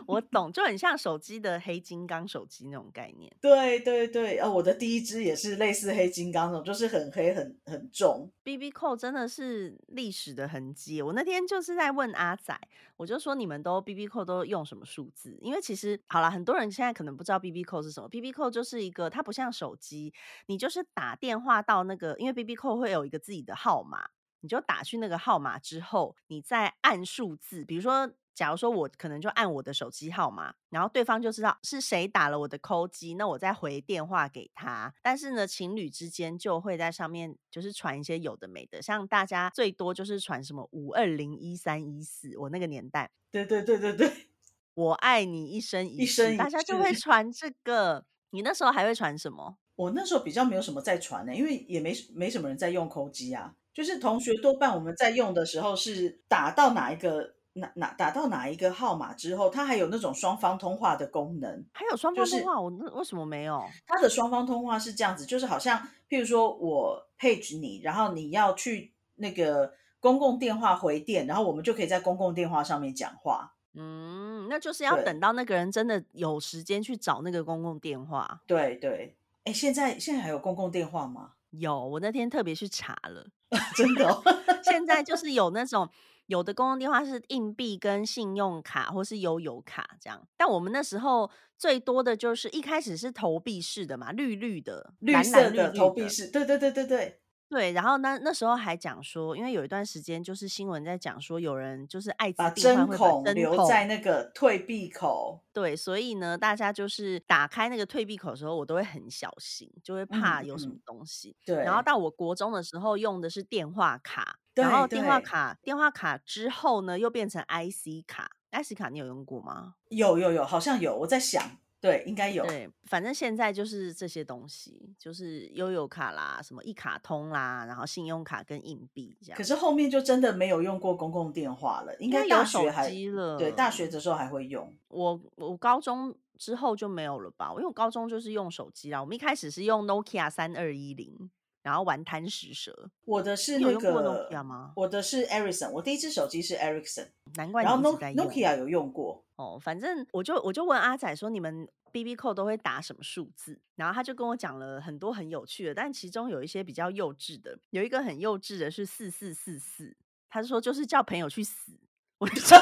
[0.07, 3.35] 我懂，就很像手机的黑金刚手机那种概念。
[3.41, 8.31] 对对对，呃，我的第一支也是类似黑金刚那种，就是很黑很很重。
[8.43, 11.01] B B 扣真的是历史的痕迹。
[11.03, 12.59] 我那天就是在问阿仔，
[12.97, 15.39] 我就说你们都 B B 扣都用什么数字？
[15.41, 18.09] 因为其实好了，很多人现在可能不知道 B B 扣是什么。
[18.09, 20.13] B B 扣就是一个，它不像手机，
[20.47, 24.09] 你就是打电话到那个，因为 B B 扣会有一个自己的号码，
[24.41, 28.11] 你就打去那个号码之后，你再按数字，比如说。
[28.35, 34.93] 假如说我可能就按我的手机号码，然后对方就知道是谁打了我的扣机，那我再回电话给他。
[35.01, 44.13] 但是呢，情侣之间就会在上面就是传一些有的没的，像大家最多就是传什么五二零一三一四，我那个年代，对对对对对，
[44.75, 48.05] 我爱你一生一世，大家就会传这个。
[48.31, 49.59] 你那时候还会传什么？
[49.77, 57.37] 我那时候比较没有什么在传呢，因为也没没什么人在用扣机啊，就是同学多半我们在用的时候是打到哪一个。
[57.55, 61.65] 哪哪打到哪一个号码之后，它还有那种双方通话的功能。
[61.73, 63.65] 还有双方通话，我为什么没有？
[63.87, 73.55] 它的双方通话是这样子，就是好像，譬如说我 page 你，然后你要去那个公共电话回电，然后我们就可以在公共电话上面讲话。
[73.75, 78.41] 嗯，那就是要等到那个人真的有时间去找那个公共电话。
[78.47, 81.33] 对对，哎，现在现在还有公共电话吗？
[81.51, 83.25] 有，我那天特别去查了，
[83.77, 84.23] 真的，
[84.65, 85.89] 现在就是有那种。
[86.27, 90.27] 有的公用电话是硬币跟信用卡，或是悠游卡这样。
[90.37, 96.31] 但我们那时候最多的就是一开始是投币式的嘛，绿绿的、绿色的投币式。
[96.31, 97.73] 对对对对对对。
[97.73, 105.41] 然后那那时候还讲说，因为有一段时间就是新闻在讲说，有人就是爱把针孔留在那个退币口。
[105.53, 111.37] 对，所以呢，大家就是打开那个退币口的时候，我都会很小心，就会怕有什么东西。
[111.47, 111.57] 对。
[111.57, 114.41] 然后到我国中的时候用的是电话卡。
[114.55, 118.31] 然后电话卡，电话卡之后呢，又变成 IC 卡。
[118.53, 119.75] IC 卡你有用过吗？
[119.89, 120.97] 有有有，好像有。
[120.97, 121.43] 我在想，
[121.81, 122.47] 对，应该有。
[122.47, 129.37] 对，反正现在就是这些东西，就是悠游卡啦，什么一卡通啦，然后信用卡跟硬币这样。
[129.37, 133.37] 可是后面就真的没有用过公共电话了，应该大学还了。
[133.37, 134.73] 对，大学的时候还会用。
[134.87, 137.51] 我我高中之后就没有了吧？
[137.55, 139.01] 因为我高中就是用手机啦。
[139.01, 141.29] 我们一开始是用 Nokia 三二一零。
[141.65, 144.29] 然后玩贪食蛇，我的是那个，
[144.77, 147.65] 我的是 Ericsson，我第一只手机是 Ericsson，难怪。
[147.65, 153.59] 然后 Nokia 有用过哦，反正我就我就问阿仔说，你们 BB 扣都会打什么数字？
[153.77, 159.97] 然后他就跟我讲了很多很有趣的，但其中有一些比较幼稚的，有一个很幼稚的是四四四四，
[160.29, 161.73] 他说就是叫朋友去死，
[162.21, 162.59] 我就说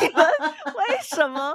[0.00, 0.24] 你们
[0.76, 1.52] 为什么？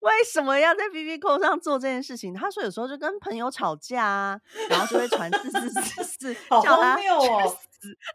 [0.00, 2.34] 为什么要在 B B 扣上做这件事情？
[2.34, 7.58] 他说有时候就跟朋友吵架啊，然后就会传四四四四， 好荒谬哦，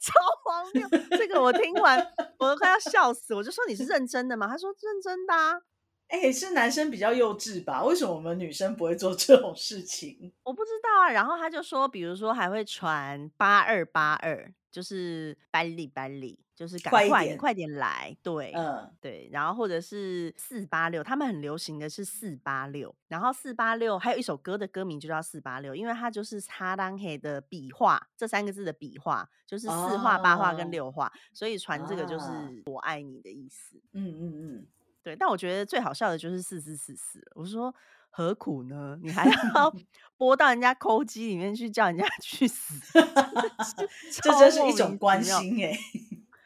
[0.02, 0.88] 超荒谬！
[1.18, 2.00] 这个我听完
[2.40, 3.34] 我都快要笑死。
[3.34, 4.48] 我就说你是认真的吗？
[4.48, 5.62] 他说认真的啊。
[6.08, 7.84] 哎，是男生比较幼稚吧？
[7.84, 10.32] 为什么我们女生不会做这种事情？
[10.44, 11.12] 我不知道啊。
[11.12, 16.45] 然后他就说，比如说还会传八二八二，就是班里班里。
[16.56, 32.26] 就是赶快，你快点来，对，嗯，对，然后或者是四八六，他们很流行的是四八六，然后四八六还有一首歌的歌名就叫四八六，因为它就是擦当黑的笔画，这三个字的笔画就是四画、八画跟六画，所以传这个就是
[32.68, 33.76] 我爱你的意思。
[33.92, 34.68] 嗯嗯嗯，
[35.04, 37.76] 对，但我觉得最好笑的就是四四四四，我说
[38.10, 38.98] 何苦呢？
[39.04, 39.76] 你还要
[40.16, 42.80] 拨到人家抠机里面去叫人家去死
[44.24, 45.78] 这真是一种关心哎。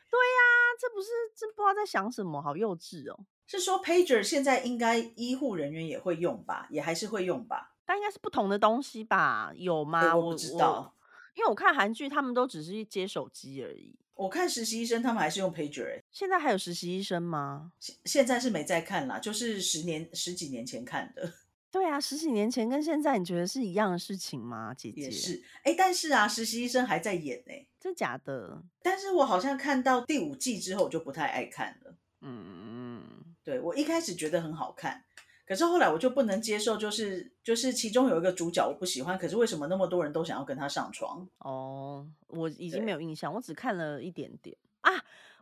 [0.10, 0.42] 对呀，
[0.80, 3.26] 这不是这不知道在想什么，好幼稚哦。
[3.46, 7.76] 是说 pager 现在应该医护人员也会用吧，也还是会用吧？
[7.86, 9.52] 但应该是不同的东西吧？
[9.56, 10.16] 有吗？
[10.16, 10.96] 我不知道，
[11.36, 13.98] 因为我看韩剧，他们都只是接手机而已。
[14.14, 16.02] 我看实习医生他们还是用 pager。
[16.12, 17.72] 现在还有实习医生吗？
[17.80, 21.34] 现现在是没在看啦，就是十年十几年前看的。
[21.72, 24.74] 对啊，十几年前跟现在，你觉得是一样的事情吗？
[24.74, 28.64] 姐姐也是，哎，但是啊，实习医生还在演呢，真假的？
[28.82, 31.96] 但是我好像看到第五季之后，我就不太爱看了。
[32.22, 35.06] 嗯嗯，对我一开始觉得很好看，
[35.46, 41.28] 可是后来我就不能接受，就是就是其中有一个主角我不喜欢，可是为什么那么多人都想要跟他上床？
[41.38, 44.92] 哦，我已经没有印象，我只看了一点点啊。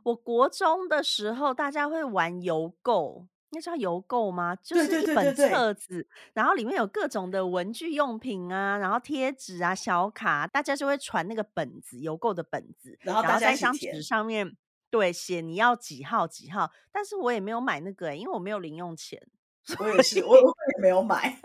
[0.03, 3.25] 我国中的时候，大家会玩邮购。
[3.51, 4.55] 那叫邮购吗？
[4.57, 14.55] 就是一本册子，然后里面有各种的文具用品啊，然后贴纸啊、小卡，大家就会传那个本子，邮购的本子，然后在一张纸上面
[14.89, 16.71] 对写你要几号几号。
[16.91, 19.21] 但是我也没有买那个，因为我没有零用钱。
[19.79, 21.39] 我也是，我我也没有买。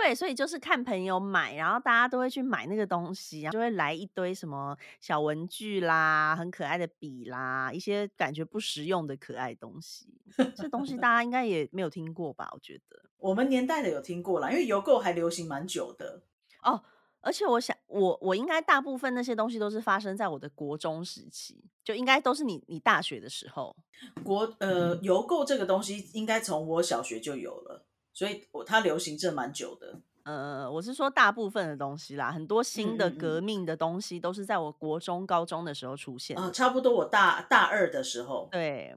[0.00, 10.06] 对，所以就是看朋友买，然后大家都会去买那个东西，然后就会来一堆什么小文具啦、很可爱的笔啦，一些感觉不实用的可爱东西。
[10.54, 12.48] 这东西大 家应该也没有听过吧？
[12.52, 16.22] 我觉得我们年代的有听过啦，因为邮购还流行蛮久的
[16.62, 16.82] 哦。
[17.20, 23.74] 而且我想，我我应该大部分那些东西都是发生在我的国中时期，就应该都是你你大学的时候。
[24.22, 27.84] 国呃邮购这个东西应该从我小学就有了，
[28.18, 30.00] 所以我它流行这蛮久的。
[30.24, 36.36] 呃，我是说大部分的东西啦，很多新的革命的东西都是在我国中高中的时候出现。
[36.36, 38.48] 啊，差不多我大大二的时候。
[38.50, 38.96] 对，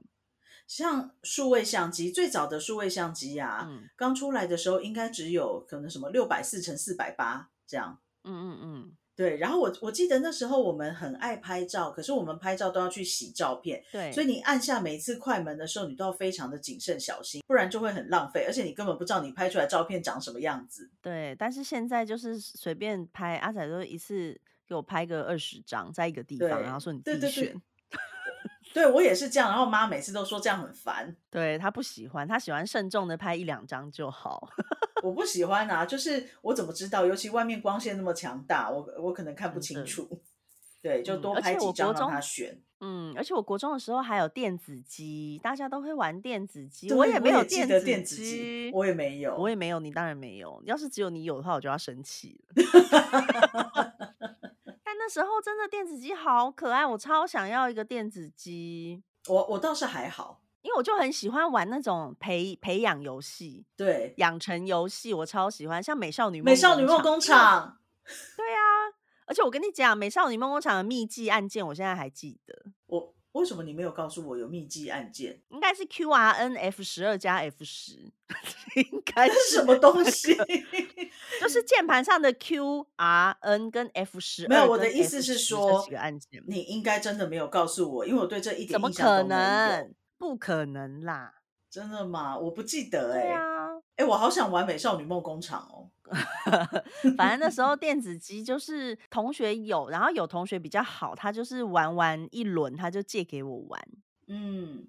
[0.66, 8.00] 像数位相机，最早的数位相机啊，刚出来的时候应该只有可能什么六百四乘四百八这样。
[8.24, 9.36] 嗯嗯嗯，对。
[9.36, 14.10] 然后我我记得那时候我们很爱拍照，可是我们拍照都要去洗照片，对。
[14.12, 20.90] 所以你按下每一次快门的时候，你都要非常的谨慎小心，不然就会很浪费，而且你根本不知道你拍出来照片长什么样子。
[21.00, 27.60] 对，但是现在就是随便拍，阿仔都一次给我拍个二十张，在一个地方，然后说你自己选。
[28.72, 31.14] 对我也是这样，然后妈每次都说这样很烦。
[31.30, 34.48] 对她不喜欢，她喜欢慎重的拍一两张就好。
[35.02, 37.04] 我不喜欢啊，就是我怎么知道？
[37.04, 40.22] 尤其外面光线那么强大，我我可能看不清楚。
[40.80, 42.60] 对，就多拍几张让他选。
[42.80, 50.60] 嗯，而且我国中的时候还有电子机，大家都会玩电子机，我也没有电子机，我也没有，我也没有，你当然没有。
[50.64, 52.54] 要是只有你有的话，我就要生气了。
[54.82, 59.04] 但那时候真的电子机好可爱，我超想要一个电子机。
[59.28, 60.41] 我我倒是还好。
[60.62, 67.78] 因为我就很喜欢玩那种培培养游戏，对，养成游戏我超喜欢，像美少女美少女梦工厂，
[68.36, 68.94] 对啊，
[69.26, 72.54] 而且我跟你讲，美少女梦工厂的秘技按键，我现在还记得。
[72.86, 75.40] 我为什么你没有告诉我有秘技按键？
[75.48, 78.12] 应该是 Q R N F 十二加 F 十，
[78.76, 80.36] 应该是什么东西？
[81.40, 84.46] 就是 键盘上的 Q R N 跟 F 十。
[84.46, 89.90] 没有，我的意思是说，几个按键，你应该真的没有告诉我，因为我对这一点印象都没有。
[90.22, 91.34] 不可能啦！
[91.68, 92.38] 真的吗？
[92.38, 93.22] 我不记得哎。
[93.22, 95.90] 对啊，哎，我好想玩《美少女梦工厂》哦。
[97.18, 103.82] 反正那时候电子机就是同学有，然后有同学比较好，他就是玩完一轮，他就借给我玩。
[104.28, 104.86] 嗯，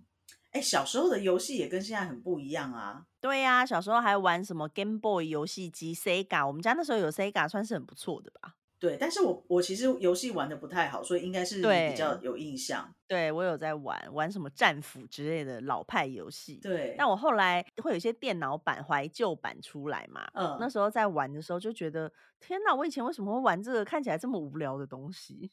[0.51, 3.07] 哎，小时候的游戏也跟现在很不一样啊。
[3.19, 8.53] 对呀，小时候还玩什么 Game Boy 游戏机、Sega，我们家那时候有 Sega，算是很不错的吧。
[8.83, 12.93] 对，但是我我其实游戏玩的不太好，所以应该是比较有印象。
[13.07, 16.57] 对我有在玩玩什么战斧之类的老派游戏。
[16.57, 20.27] 对，但我后来会有一些电脑版、怀旧版出来嘛。
[20.33, 25.49] 嗯，那时候在玩的时候就觉得，天哪，我以前为什么会玩这个看起来这么无聊的东西？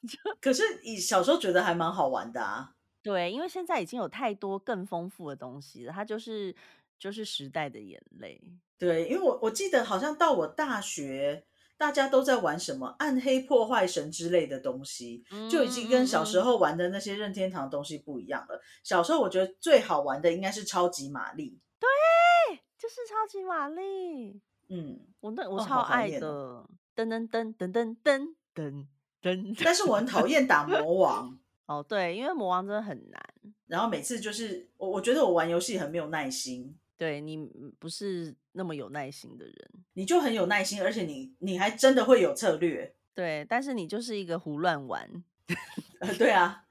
[0.40, 2.72] 可是以小时候觉得还蛮好玩的啊。
[3.02, 6.56] 对，因为现在已经有太多更丰富的东西了，它就是
[6.98, 8.40] 就是时代的眼泪。
[8.78, 11.44] 对，因为我我记得好像到我大学。
[11.80, 18.60] 大家都在玩什么暗黑破坏神之类的东西，就已经跟小时候玩的那些任天堂东西不一样了。
[18.84, 21.88] 小时候我觉得最好玩的应该是超级玛丽，对，
[22.76, 24.42] 就是超级玛丽。
[24.68, 28.86] 嗯，我那我超爱的，噔噔噔噔噔噔噔
[29.22, 29.64] 噔。
[29.64, 31.38] 但是我很讨厌打魔王。
[31.64, 33.22] 哦，对，因为魔王真的很难，
[33.66, 36.76] 然后每次就是我我觉得我玩游戏很没有耐心。
[37.00, 42.94] 对你不是那么有耐心的人，你就很有耐心，而且你你还真的会有策略。
[43.14, 45.24] 对，但是你就是一个胡乱玩。
[46.18, 46.66] 对啊，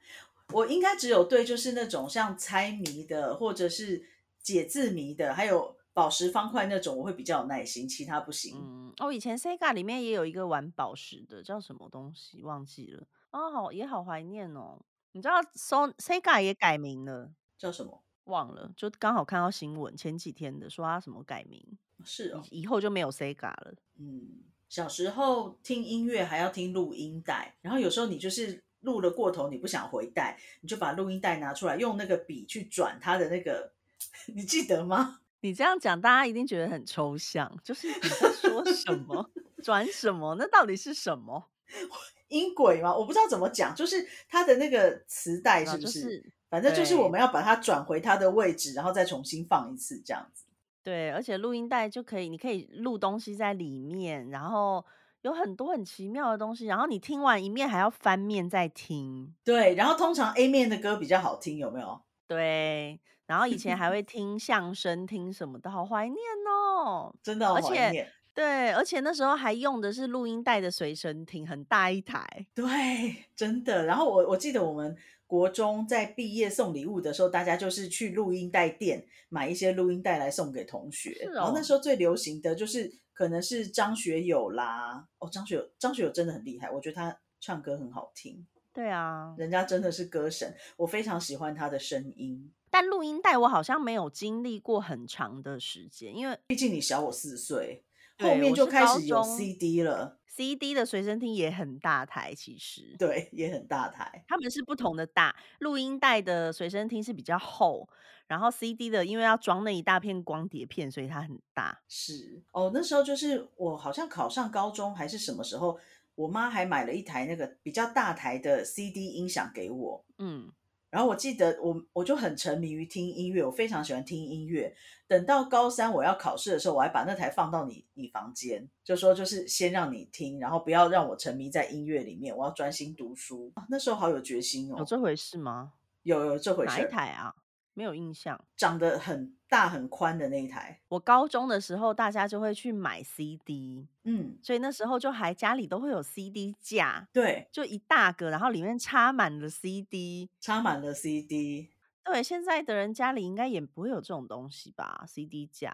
[0.54, 4.06] 我应该只有对就是那种像猜谜的，或者是
[4.40, 8.56] 解字谜的，还有宝石方块那种，我会比较有耐心，其他不行。
[8.56, 13.08] 嗯，哦，以前 Sega 里面也有一个玩宝石的，叫什么东西忘记了。
[13.32, 14.80] 哦，好也好怀念哦。
[15.14, 18.04] 你知道 So Sega 也改名了，叫什么？
[18.30, 21.62] 忘了，就刚好看到新闻，前几天的说他什么改名，
[22.06, 23.74] 是哦，以后就没有 Sega 了。
[23.98, 33.74] 嗯，小时候听音乐还要听录音带，然后有时候你就是录了过头，你不想回带，你就把录音带拿出来，用那个笔去转它的那个，
[34.34, 35.20] 你记得吗？
[35.42, 39.30] 你这样讲，大家一定觉得很抽象，就是你在说什么，
[39.64, 40.36] 转什么？
[40.38, 41.50] 那到底是什么？
[42.30, 42.96] 音轨吗？
[42.96, 46.32] 我不知道怎么讲，就是它的那个磁带是不是？
[46.50, 50.46] 反正就是我们要把它转回它的位置，然后再重新放一次这样子。
[50.84, 54.84] 对，而且录音带就可以，你可以录东西在里面，然后
[55.22, 59.36] 有很多很奇妙的东西，然后你听完一面还要翻面再听。
[59.44, 62.02] 对，然后通常 A 面的歌比较好听，有没有？
[62.28, 68.10] 对，然后以前还会 听相声，听什么的，好怀念哦，真的好怀念。
[68.34, 72.26] 对，而且那时候还用的是录音带的随身听，很大一台。
[72.56, 73.86] 对，真的。
[73.86, 74.96] 然后我我记得我们
[75.30, 81.30] 国中在毕业送礼物的时候，大家就是去录音带店买一些录音带来送给同学。
[81.32, 85.08] 然后那时候最流行的就是可能是张学友啦。
[85.20, 88.44] 哦，张学友，张学友真的很厉害，我觉得他唱歌很好听。
[88.74, 92.52] 对啊，人家真的是歌神，我非常喜欢他的声音。
[92.72, 97.84] 但录音带我好像没有经历过很长的时间，因为毕竟你小我四岁。
[98.20, 104.24] 后面就开始有 CD 了，CD 的随身听也很大台，其实对，也很大台。
[104.28, 107.88] 他们是不同的大，录音带的随身听是比较厚，
[108.28, 111.82] 然后 CD 的因为要装那一大片光碟片，所以它很大。
[111.88, 115.80] 是哦，那时候就是我好像考上高中还是什么时候，
[116.16, 120.06] 我妈还买了一台那个比较大台的 CD 音响给我。
[120.18, 120.52] 嗯。
[120.90, 124.76] 然后我记得我我就很沉迷于听音乐，我非常喜欢听音乐。
[125.08, 133.52] 等到高三我要考试的时候，我还把那台放到你你房间，就说就是先让你听，然后不要让我沉迷在音乐里面，我要专心读书。
[133.70, 135.74] 那时候好有决心哦，有这回事吗？
[136.04, 136.72] 有有这回事。
[136.72, 137.34] 哪一台啊？
[137.74, 140.80] 没有印象，长得很大很宽的那一台。
[140.88, 151.70] 我高中的时候，大家就会去买 CD，嗯，所以那时候就还家里都会有 CD 架，对，就一大个，然后里面插满了 CD，插满了 CD。
[152.04, 155.74] 对，现在的人家里应该也不会有这种东西吧？CD 架。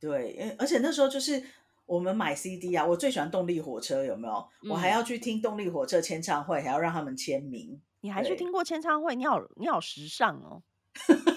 [0.00, 1.42] 对，而且那时候就是
[1.86, 4.48] 我们买 CD 啊，我最喜欢动力火车，有没有？
[4.70, 7.80] 我还要去听动力火车签唱会，还要让他们签名。
[8.00, 9.14] 你还去听过签唱会？
[9.14, 10.62] 你好，你好时尚哦。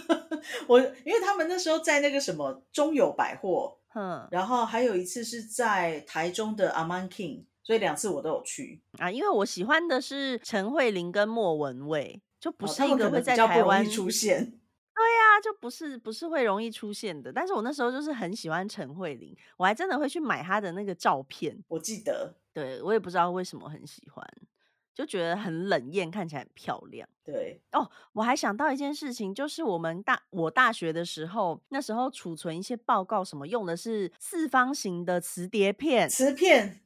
[0.68, 9.10] 我因为他们那时候在那个什么中友百货，嗯，然后还有一次是在台中的阿曼 King，所以两次我都有去啊。
[9.10, 14.60] 因为我喜欢的是陈慧琳跟莫文蔚，就不是一个会在台湾出现。
[14.96, 17.30] 对呀，就不是不是会容易出现的。
[17.32, 21.62] 但是我那时候就是很喜欢陈慧琳，我还真的会去买她的那个照片。
[21.68, 24.26] 我记得，对我也不知道为什么很喜欢。
[24.96, 27.08] 就觉得很冷艳，看起来很漂亮。
[27.24, 36.08] 对哦，我还想到一件事情，就是我们大我大学的时候，那时候储存一些报告什么，用的是四方形的磁碟片。
[36.08, 36.80] 磁片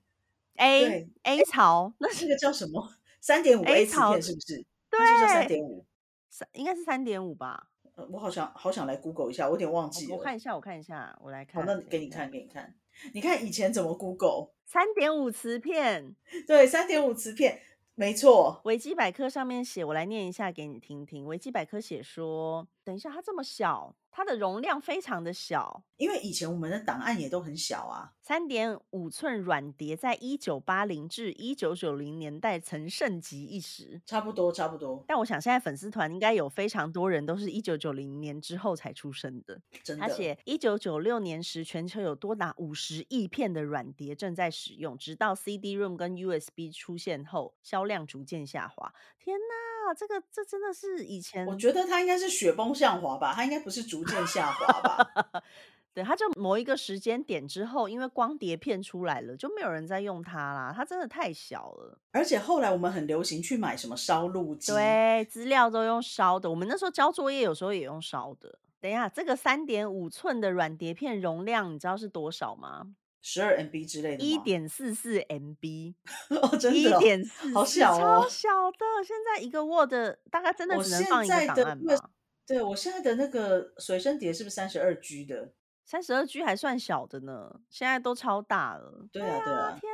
[0.56, 2.96] A A 槽，那是个叫什么？
[3.22, 4.66] 三点五 A 槽是不是？
[4.90, 5.86] 对，三点五，
[6.30, 7.68] 三应该是三点五吧？
[7.96, 10.16] 呃，我好想好想来 Google 一下，我有点忘记了。
[10.16, 11.62] 我看一下，我看一下，我来看。
[11.62, 12.74] 好，那给你看，给你看。
[13.14, 14.50] 你看以前怎么 Google？
[14.66, 16.16] 三点五磁片，
[16.48, 17.62] 对，三点五磁片。
[18.00, 21.26] 没错，维基百科上面写，我来念一下给你听听。
[21.26, 23.96] 维基百科写说，等一下，它这么小。
[24.12, 28.12] 它的容量非常的小，因为以前我们的档案也都很小啊。
[28.20, 35.06] 三点五寸软碟，在一九八零至一九九零年代曾盛极一时，差不多差不多。
[35.08, 39.62] 但我想现在粉丝团应该有非常多人都是一九九零年之后才出生的。
[39.84, 48.92] 真的，而且一九九六年时，全球有多达五十亿片的软碟正在使用，直到 CD-ROM 跟 USB 出现后，销量逐渐下滑。
[49.20, 54.04] 天哪，这个这真的是以前，我觉得它应该是雪崩下滑吧，它应该不是逐。
[54.10, 55.08] 渐下滑吧，
[55.94, 60.74] 对，它就某一个时间点之后，因为光碟片出来了，就没有人在用它啦。
[60.76, 66.50] 它真的太小了，而且后来我们很流行去买什么烧录机，对，资料都用烧的。
[66.50, 68.58] 我们那时候交作业有时候也用烧的。
[68.82, 72.88] 等一下，这个三点五寸的软碟片容量，你知道是多少吗？
[73.22, 75.94] 十二 MB 之类的，一点四四 MB，
[76.30, 79.04] 哦，真的，一点四，好小哦，超小的。
[79.06, 79.94] 现在一个 Word
[80.32, 82.10] 大概真的只能放一个档案吧。
[82.48, 85.54] 对我现在的那个随身碟是不是三十二 G 的？
[85.86, 89.08] 三十二 G 还算小的呢，现在都超大了。
[89.12, 89.72] 对啊，对啊！
[89.80, 89.92] 天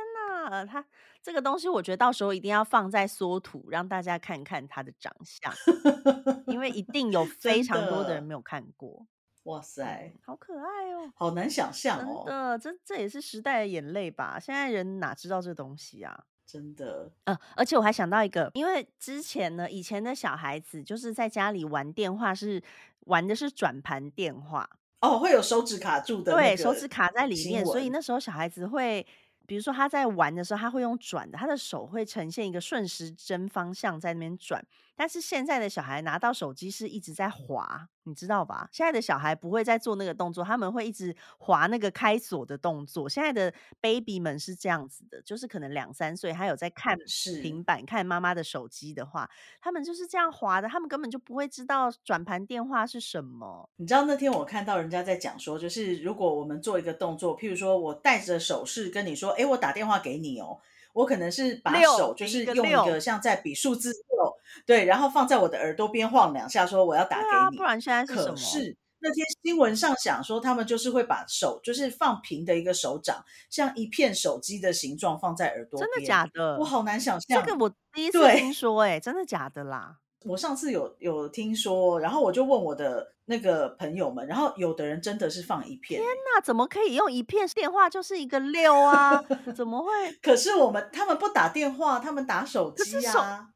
[0.50, 0.84] 哪，它
[1.22, 5.52] 这个东西，我觉得到时候一定要放在缩图，让大家看看它的长相，
[6.46, 9.06] 因为一定有非常多的人没有看过。
[9.46, 11.10] 哇塞，好可爱哦！
[11.14, 14.38] 好难想象哦，真的，这这也是时代的眼泪吧？
[14.40, 16.24] 现在人哪知道这东西啊？
[16.44, 22.62] 真的，呃，而且我还想到一个，因为之前呢，以前的小孩子就是在家里玩电话，是
[23.06, 24.68] 玩的是转盘电话
[25.00, 29.06] 哦，会有手指卡住的，对，手指卡在里面，所以那时候小孩子会，
[29.46, 34.64] 比如说他在玩的时候，他会用转的，他的手会呈现一个顺时针方向在那边转，
[34.96, 38.68] 但是现在的小孩拿到手机是一直在滑，你知道吧？
[38.72, 43.06] 现在的小孩不会再做那个动作，他们会一直滑那个开锁的动作。
[43.08, 46.96] 现在的 baby 们是这样子的，就是可能两三岁，他有在看
[47.42, 49.28] 平板、看妈妈的手机的话，
[49.60, 53.68] 他们就是这样滑的，他们根本就不会知道转盘电话是什么。
[53.76, 60.58] 你知道那天我看到人家在讲说，就是如果我们做一个动作，譬如说我戴着手势跟你说，哎，我打电话给你哦。
[60.96, 64.34] 我可能是把手就是用一个像在比数字六，
[64.64, 67.58] 对，然后放在我的耳朵边晃两下，说我要打给你。
[67.58, 68.34] 不然现在是什么？
[68.34, 75.90] 可是那天新闻上讲说，他们就是会把手就是放平的一个手掌，像一片手机的形状放在耳朵边。
[75.92, 76.56] 真的假的？
[76.58, 77.44] 我好难想象。
[77.44, 79.98] 这个我第一次听说，哎，真的假的啦？
[80.24, 86.00] 我上次有有听说，然后我就问我的那个朋友们，然后有的人真的是放一片。
[86.00, 89.22] 天哪，怎么可以用一片电话就是一个六啊？
[89.54, 89.90] 怎么会？
[90.22, 93.48] 可是我们他们不打电话，他们打手机啊，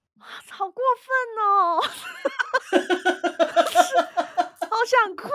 [0.51, 1.15] 好过分
[1.45, 1.83] 哦！
[4.81, 5.29] 好想哭，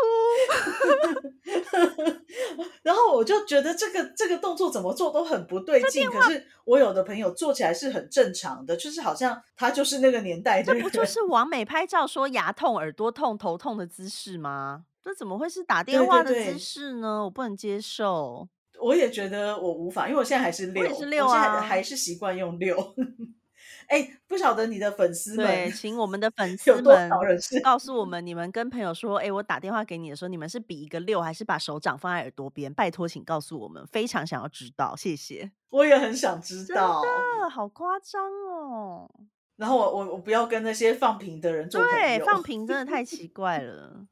[2.81, 6.09] 然后我就觉得这个这个动作怎么做都很不对劲。
[6.09, 10.81] 可是我有的朋友做起来是很正常的，就是好像他就是那个年代的人。
[10.81, 14.85] 这不就是 完美拍照说牙痛、耳朵痛、头痛的姿势吗？
[15.03, 17.23] 这怎么会是打电话的姿势呢？
[17.25, 18.47] 我不能接受。
[18.79, 22.75] 我也觉得我无法，因为我现在还是六，是六啊，还是习惯用六。
[23.87, 27.09] 哎，不晓得你的粉丝们，请我们的粉 丝们
[27.63, 32.73] 告诉我们，你们跟朋友说，哎，我打电话给你的时候，你们是比一个六，还是把手掌放在耳朵边？
[32.73, 35.51] 拜托，请告诉我们，非常想要知道，谢谢。
[35.69, 39.09] 我也很想知道，真的好夸张哦。
[39.57, 44.05] 然后我我我不要跟那些放平的人做朋友，对，放平真的太奇怪了，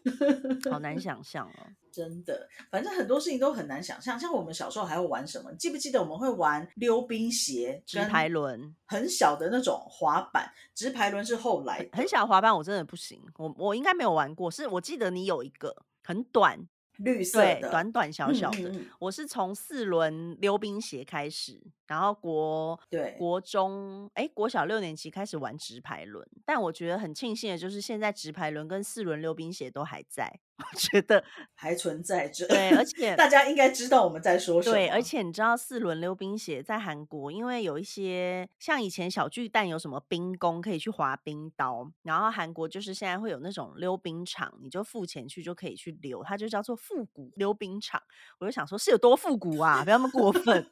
[0.70, 1.66] 好难想象哦。
[1.92, 4.18] 真的，反正很多事情都很难想象。
[4.18, 5.52] 像我们小时候还会玩什么？
[5.54, 10.50] 记不记得我们会玩溜冰鞋、直排轮，很小的那种滑板。
[10.74, 13.22] 直排轮是后来很小滑板，我真的不行。
[13.36, 16.66] 我我应该没有玩过，是我记得你有一个很短。
[16.96, 18.72] 绿色的，短短小小的。
[18.98, 21.58] 我是从四轮溜冰鞋开始，
[21.90, 26.24] 然后国对国中，哎，国小六年级开始玩直排轮。
[26.46, 30.38] 但我觉得很庆幸的就是，现在直排轮跟四轮溜冰鞋都还在。
[30.60, 31.24] 我觉得
[31.56, 34.74] 还存在着，对，而且大家应该知道我们在说什么。
[34.74, 48.00] 对，而且你知道四轮溜冰鞋在韩国，因为有一些像以前小巨蛋有什么冰宫可以去滑冰刀，然后韩国就是现在会有那种溜冰场，你就付钱去就可以去溜，它就叫做复古溜冰场。
[48.38, 49.82] 我就想说，是有多复古啊？
[49.82, 50.70] 不要那么过分，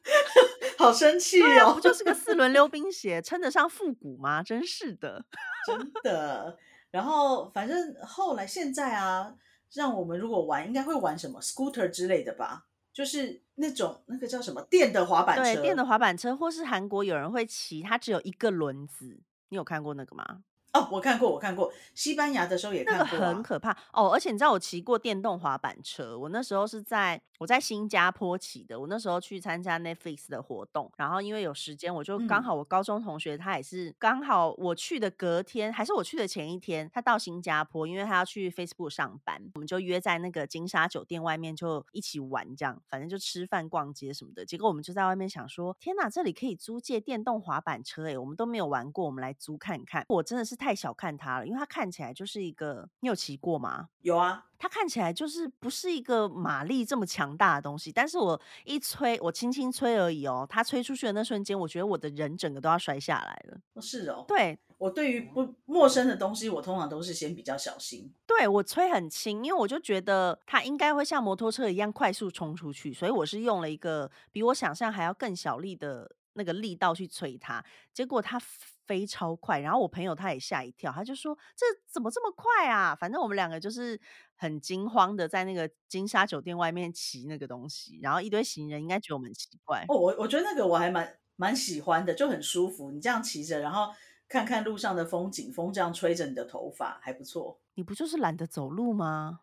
[0.78, 1.74] 好生气哦！
[1.74, 4.42] 不就是个四轮溜冰鞋，称得上复古吗？
[4.42, 5.24] 真是的，
[5.66, 6.56] 真的。
[6.90, 9.34] 然后反正后来现在啊。
[9.74, 12.64] 让我们如果玩，应该会玩什么 scooter 之类的吧？
[12.90, 19.20] 就是那种那个叫什么电的滑板车，对，电的滑板车，或是韩国有人会骑，它只有一个轮子，
[19.50, 20.24] 你有看过那个吗？
[20.72, 24.10] 哦，我看过，我看过，西班牙的时候也看过，那个很可怕哦。
[24.12, 44.44] 而且你知道我骑过电动滑板车，我那时候是在我在新加坡骑的，我那时候去参加 Netflix 的活动，然后因为有时间，我就刚好我高中同学他也是刚好我去的隔天，还是我去的前一天，他到新加坡，因为他要去 Facebook 上班，我们就约在那个金沙酒店外面就一起玩，这样反正就吃饭、逛街什么的。
[44.44, 50.04] 结果我们就在外面想说，天哪，这里可以租借电动滑板车诶，我们都没有玩过，我们来租看看。
[50.08, 50.57] 我真的是。
[50.58, 53.88] 太小看它了，因为它看起来就是一个，你有骑过吗？
[54.02, 63.80] 有啊，它看起来就是不是一个马力这么强大的东西，但是我一吹，我轻轻吹而已哦，它吹出去的那瞬间，我觉得我的人整个都要摔下来了。
[63.80, 68.12] 是哦，对我对于不陌生的东西，我通常都是先比较小心。
[68.26, 77.62] 对我吹很轻，因为我就觉得它应该会像摩托车一样快速冲出去，所以我是用了一个比我想象还要更小力的那个力道去催它，
[77.92, 78.40] 结果它。
[78.88, 84.00] 飞超快，然后我朋友他也吓一跳，他就说：“这怎么这么快啊？”反正我们两个就是
[84.34, 89.84] 很惊慌的在那个金沙酒店外面骑那个东西，然后一堆行人应该觉得我们奇怪。
[89.88, 92.90] 哦，我我觉得那个我还蛮蛮喜欢的，就很舒服。
[92.90, 93.92] 你这样骑着，然后
[94.26, 97.60] 看看路上的风景，风这样吹着你的头发，还不错。
[97.74, 99.40] 你不就是懒得走路吗？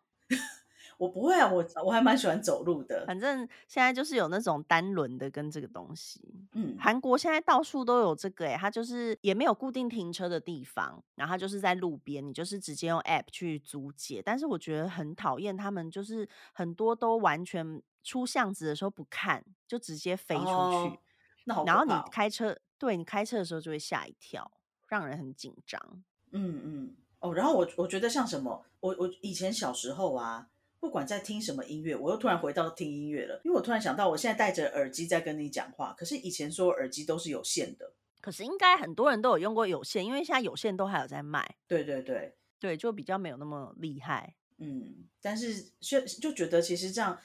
[0.98, 3.04] 我不会啊，我我还蛮喜欢走路的。
[3.06, 6.20] 反正现在就是有那种单轮的跟这个东西。
[6.52, 14.22] 嗯，韩国现在到处都有这个，哎，它就是也没有固定停车的地方，然后它就是在路边，你就是直接用 app 去租借。
[14.22, 20.98] 但是我觉得很讨厌，他们就是很多都完全出巷子的时候不看，就直接飞出去。
[21.44, 24.50] 那然后你开车，对你开车的时候就会吓一跳，
[24.88, 25.78] 让人很紧张。
[26.32, 30.48] 嗯嗯哦，然后我我觉得像什么，我我以前小时候啊。
[30.78, 41.56] 不管在听什么音乐，我又突然回到听音乐了，因为我突然想到，我现在戴着耳机在跟你讲话，可是以前说耳机都是有线的，可是应该很多人都有用过有线，因为现在有线都还有在卖。
[41.66, 44.34] 对对对对，就比较没有那么厉害。
[44.58, 47.18] 嗯，但是就就觉得其实这样。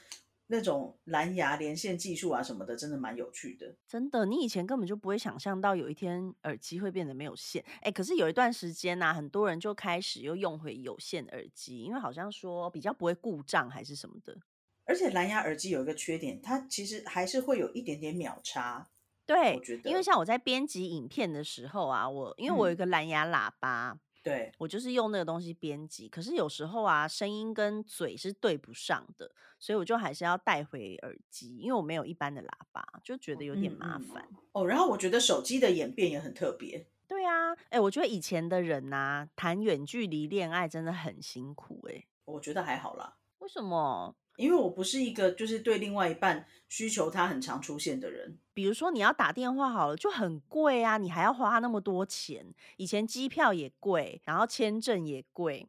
[0.52, 3.74] 那种蓝牙连线技术啊什么的，真的蛮有趣的。
[3.88, 7.64] 真的，你以前根本就不会想象到有一天耳机会变得没有线。
[7.80, 14.36] 哎，可是有一段时间呢，很多人就开始又用回有线耳机，因为好像说比较不会故障还是什么的。
[14.84, 18.90] 而且蓝牙耳机有一个缺点，它其实还是会有一点点秒差。
[19.24, 23.98] 对，因为像我在编辑影片的时候啊，我因为我有一个蓝牙喇叭。
[24.22, 34.66] 对我就是用那个东西编辑，可是有时候啊，声音跟嘴是对不上的，所以我就还是要带回耳机，因为我没有一般的喇叭，就觉得有点麻烦哦。
[34.66, 36.86] 然后我觉得手机的演变也很特别。
[37.08, 42.06] 对啊，哎，我觉得以前的人呐，谈远距离恋爱真的很辛苦哎。
[42.24, 43.16] 我觉得还好啦。
[43.38, 44.14] 为什么？
[44.36, 52.46] 因为我不是一个就是对另外一半需求他很常出现的人，比如说你要打电话好了就很贵啊，你还要花那么多钱。
[52.76, 55.68] 以前机票也贵，然后签证也贵，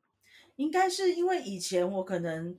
[0.55, 2.57] 应该是因为以前我可能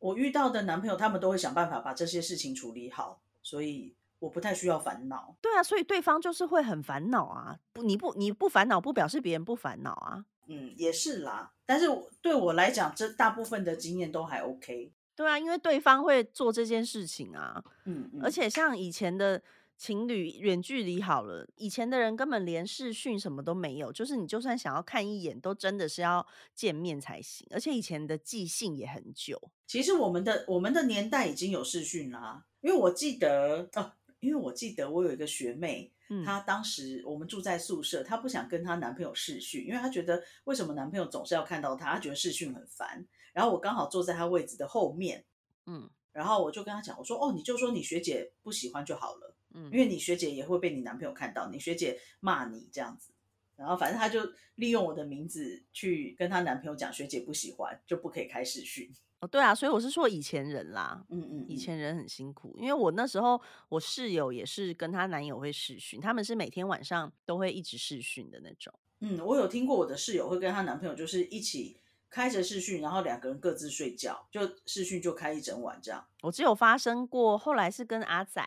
[0.00, 5.36] 我遇到的男朋友他们都会想办法把这些事情处理好，所以我不太需要烦恼。
[5.40, 10.24] 对啊，所以对方就是会很烦恼啊，不你不你不烦恼不表示别人不烦恼啊。
[10.46, 11.86] 嗯，也是啦，但是
[12.20, 14.92] 对我来讲，这大部分的经验都还 OK。
[15.16, 19.42] 对啊，因为对方会做这件事情啊，嗯，而且像以前的
[19.76, 29.40] 情侣远距离好了，以前的人根本连视讯什么都没有，就是你就算想要看一眼，都真的是要见面才行，而且以前的寄信也很久。
[29.66, 35.90] 其实我们的我们的年代已经有视讯啦，因为我记得哦，因为我记得我有一个学妹。
[36.24, 43.04] 她当时我们住在宿舍，她不想跟她男朋友视讯，因为她觉得为什么男朋友总是要看到她，她觉得视讯很烦。
[43.34, 45.26] 然后我刚好坐在她位置的后面，
[45.66, 53.12] 嗯，然后我就跟她讲，我说哦，你就说你学姐不喜欢就好了，嗯，因为你学姐也会被你男朋友看到，你学姐骂你这样子，
[53.56, 54.20] 然后反正她就
[54.54, 58.90] 利用我的名字去跟她男朋友讲，学姐不喜欢就不可以开视讯。
[59.20, 68.72] 哦对啊，所以我是说以前人啦，嗯嗯，以前人很辛苦，因为我那时候我室友也是跟她男友会试训，他们是每天晚上都会一直试训的那种。
[69.00, 71.78] 嗯，我有听过我的室友会跟她男朋友就是一起
[72.14, 76.06] 开着试训，然后两个人各自睡觉，就试训就开一整晚这样。
[76.22, 78.40] 我只有发生过，后来是跟阿仔，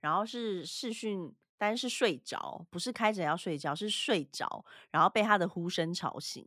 [0.00, 6.46] 然后是试训，但是睡着，不是开着要睡觉，是睡着，然后被他的呼声吵醒。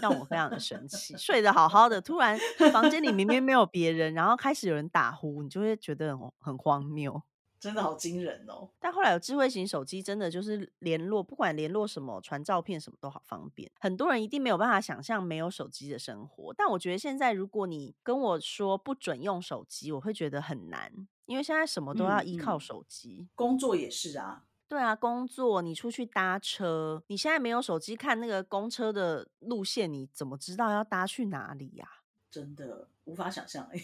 [0.00, 2.38] 让我非常的生气，睡得好好的，突然
[2.72, 7.22] 房间里明明没有别人，然后开始有人打呼，你就会觉得很很荒谬，
[7.62, 8.68] 真的好惊人哦。
[8.80, 13.70] 但后来有智慧型手机，真的就是联络，不管联络什么，传照片什么都好方便。
[13.78, 20.92] 很多人一定没有办法想象没有手机的生活，但我觉得现在如果你跟我说不准用手机，我会觉得很难，
[21.26, 24.46] 因为现在什么都要依靠手机，工作也是啊。
[24.66, 31.86] 对啊，工作你出去搭车，你现在没有手机看那个公车的路线，你怎么知道要搭去哪里呀？
[32.28, 33.78] 真的无法想象哎，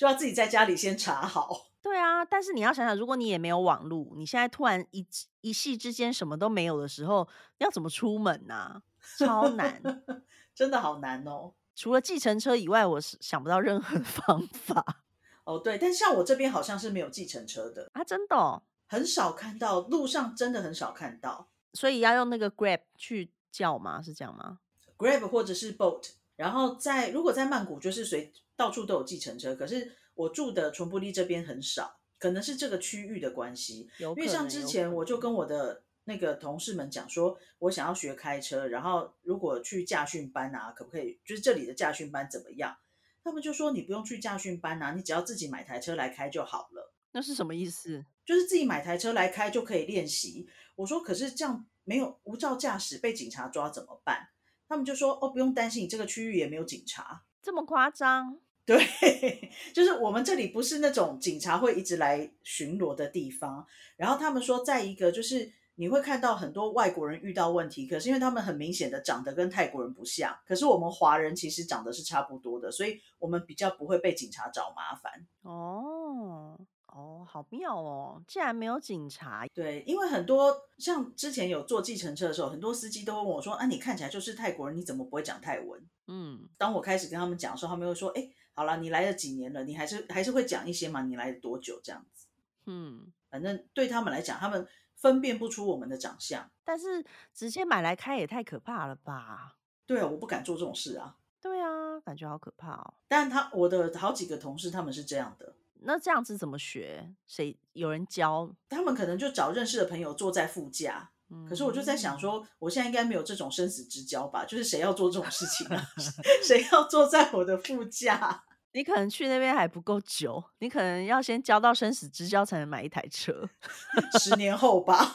[0.00, 1.66] 就要自己在家里先查好。
[1.82, 5.06] 对啊，但是你要想想，如果你也没有网路，你现在突然一
[5.42, 7.28] 一夕之间什么都没有的时候，
[7.58, 8.82] 要怎么出门呢？
[9.18, 9.82] 超难，
[10.56, 11.52] 真的好难哦。
[11.76, 15.02] 除了计程车以外，我是想不到任何 方法。
[15.44, 18.62] 哦，对，但像我这边好像是没有计程车的啊，真的。
[18.86, 24.00] 很少看到路上，真的很少看到，所以要用那个 Grab 去叫吗？
[24.00, 24.60] 是这样吗
[24.96, 33.88] ？Grab 或者是 Boat，然后在如果在曼谷就是随到处都有计程车，可是我住的纯布利这边很少，可能是这个区域的关系。
[33.98, 41.18] 因为像之前我就跟我的那个同事们讲说，我想要学开车，然后如果去驾训班啊，可不可以？
[41.24, 42.76] 就是这里的驾训班怎么样？
[43.24, 46.92] 他们就说你不用去驾训班啊，你只要自己买台车来开就好了。
[47.12, 48.04] 那是什么意思？
[48.26, 50.46] 就是自己买台车来开就可以练习。
[50.76, 54.28] 我说，可是这样没有无照驾驶被警察抓怎么办？
[54.68, 58.38] 他们就说，哦，不用担心，这个区域也没有警察，这么夸张？
[58.78, 63.66] 对，就是我们这里不是那种警察会一直来巡逻的地方。
[63.96, 75.26] 然后他们说，再一个就是你会看到很多外国人遇到问题，可是因为他们很明显的长得跟泰国人不像，可是我们华人其实长得是差不多的，所以我们比较不会被警察找麻烦。
[75.42, 76.56] 哦。
[76.92, 78.20] 哦，好妙哦！
[78.26, 79.46] 竟然没有警察。
[79.54, 89.64] 对，因为很多像之前有坐计程车的时候，很多司机都会问我说：“啊，你看起来就是泰国人，你怎么不会讲泰文？”嗯，当我开始跟他们讲的时候，他们会说：“哎，好了，你来了几年了？
[89.64, 91.02] 你还是还是会讲一些嘛？
[91.02, 91.80] 你来了多久？
[91.82, 92.26] 这样子。”
[92.66, 96.50] 嗯，反正对他们来讲，他们分辨不出我们的长相。
[96.64, 99.56] 但是直接买来开也太可怕了吧？
[99.86, 101.16] 对啊，我不敢做这种事啊。
[101.40, 102.94] 对啊，感觉好可怕哦。
[103.08, 105.54] 但他我的好几个同事他们是这样的。
[105.82, 107.14] 那这样子怎么学？
[107.26, 108.54] 谁有人教？
[108.68, 111.10] 他们可能就找认识的朋友坐在副驾，
[111.48, 114.44] 可是我就在想说，我现在应该没有这种生死之交吧？
[114.44, 115.82] 就是谁要做这种事情啊？
[116.42, 118.44] 谁要坐在我的副驾？
[118.72, 123.48] 你可能去那边还不够久，你可能要先交到生死之交才能买一台车。
[124.20, 125.12] 十年后吧，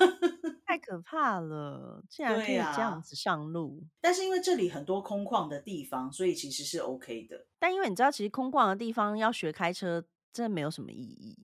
[0.66, 3.82] 太可怕了，竟然可以这样子上路。
[4.02, 7.46] 但是因为这里很多空旷的地方，所以其实是 OK 的。
[7.58, 10.04] 但因为你知道，其实空旷的地方要学开车，
[10.34, 11.40] 真的没有什么意义。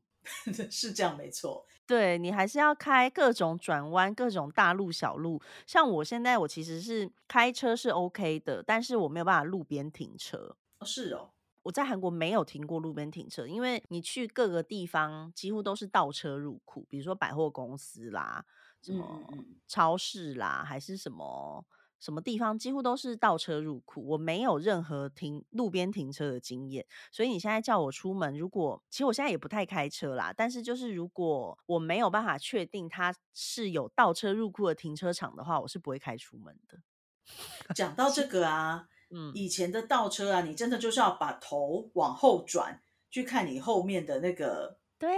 [0.69, 1.65] 是这样，没错。
[1.91, 5.41] 对你还是要开各种转弯、各种大路、小路。
[5.67, 10.55] 像我现在，我其实是开车是 OK 的，但是我没有办法路边停车。
[10.85, 11.31] 是哦。
[11.63, 18.45] 我在韩国没有停过路边停车，因为你去各个地方几乎都是倒车入库，比如说百货公司啦、
[18.81, 19.21] 什么
[19.67, 21.65] 超市啦，还是什么
[22.02, 24.06] 什么地方，几乎都是倒车入库。
[24.06, 36.80] 我没有任何停路边停车的经验，所以你现在叫我出门，如果其实我现在也不太开车啦，但是就是如果我没有办法确定它是有倒车入库的停车场的话，我是不会开出门的。
[37.74, 38.89] 讲到这个啊。
[39.14, 45.14] 嗯，以前的倒车啊，你真的就是要把头往后转去看你后面的那个对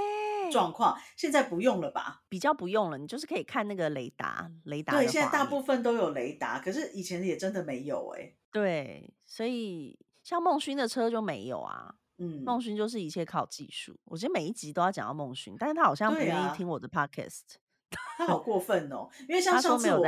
[0.54, 0.98] 状况。
[1.18, 2.22] 现在不用了吧？
[2.30, 4.94] 比较不用了，你就是可以看那个雷达，雷达。
[4.94, 8.34] 对，现在大部分都有雷达，可是以前也真的没有哎。
[8.52, 11.96] 对，所以像孟勋的车就没有啊。
[12.20, 14.00] 嗯，孟勋就是一切靠技术。
[14.06, 17.58] 我觉得每一集都要讲到孟勋，但是他好像不愿意听我的 podcast，
[18.18, 19.10] 他好过分哦。
[19.28, 20.06] 因为 像 上次我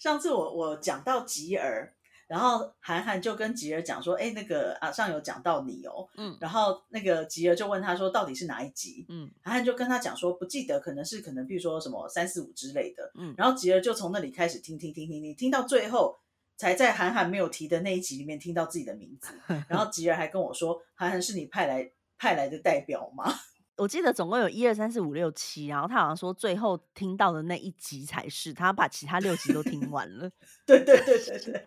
[0.00, 1.94] 上次我我讲到吉尔。
[2.30, 16.16] 然后韩寒就跟吉儿讲说：“哎，那个啊上有讲到你哦。”嗯，然后那个吉儿就问他说：“到底是哪一集？”嗯，韩寒就跟他讲说：“不记得，可能是可能，比如说什么三四五之类的。”嗯，然后吉儿就从那里开始听听听听听，听到最后
[16.56, 19.34] 才在韩寒没有提的那一集里面听到自己的名字。
[19.68, 23.24] 然后吉儿还跟我说：“韩寒是你派来派来的代表吗？”
[23.76, 30.30] 我记得总共有一二三四五六七，然后他好像说最后听到的那一集才是他把其他六集都听完了。
[30.64, 31.66] 对对对对对。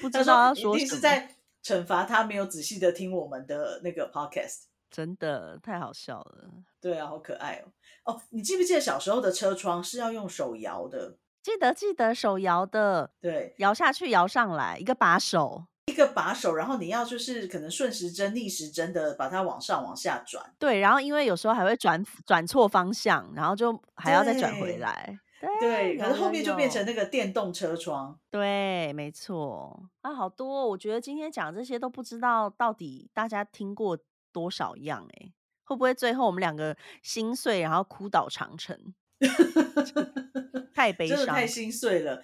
[0.00, 1.28] 不知道要说什么，一定是在
[1.62, 6.48] 惩罚他没有仔细的听我们的那个 podcast，真的太好笑了。
[6.80, 7.70] 对啊，好可爱哦。
[8.04, 11.16] 哦，你记不记得小时候的车窗是要用手摇的？
[11.42, 20.44] 记得记得手摇的，对，摇下去摇上来，一个把手，一个把手，然后你要就是可能顺时针、逆时针的把它往上往下转。
[20.58, 25.18] 对，然后因为有时候还会转转错方向，然后就还要再转回来。
[25.58, 28.18] 对，可是后面就变成那个电动车窗。
[28.30, 30.68] 对，没错啊，好多。
[30.68, 33.98] 我觉得今天讲这些都不知道到底大家听过
[34.32, 35.32] 多少样哎，
[35.64, 38.94] 会不会最后我们两个心碎，然后哭倒长城？
[40.74, 42.22] 太悲伤，太心碎了。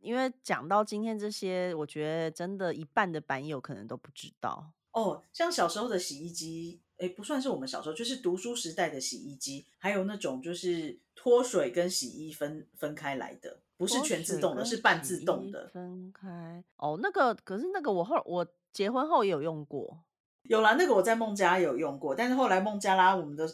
[0.00, 5.22] 因为讲到今天这些，我觉得真的一半的版友可能都不知道哦。
[5.32, 6.80] 像小时候的洗衣机。
[6.98, 15.68] 哎，不算是我们小时候，就是读书时代的洗衣机，还有那种就是脱水跟洗衣分分开来的，不是全自动的，是半自动的。
[15.68, 20.02] 分开哦，那个可是那个我后我结婚后也有用过，
[20.42, 23.46] 有啦，那个我在孟加有用过，但是后来孟加拉我们的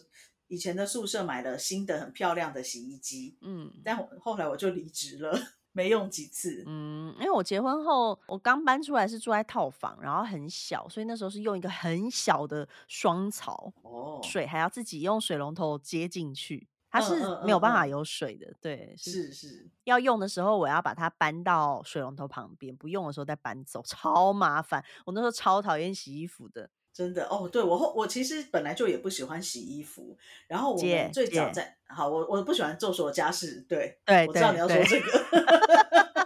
[0.48, 5.36] 以前的宿舍买了新的很漂亮的洗衣机，嗯，但后来我就离职了。
[5.72, 26.68] 没用几次，嗯，因为我结婚后，我刚搬出来是住在套房，然后很小，所以那时候是用一个很小的双槽，哦，水还要自己用水龙头接进去，它是没有办法有水的，对，是是，要用的时候我要把它搬到水龙头旁边，不用的时候再搬走，超麻烦，我那时候超讨厌洗衣服的。
[26.94, 30.14] 真的哦，对我后我其实本来就也不喜欢洗衣服，
[30.46, 35.26] 然后我们最早在好，我我不喜欢做所有家事，对对，我知道你要说这个，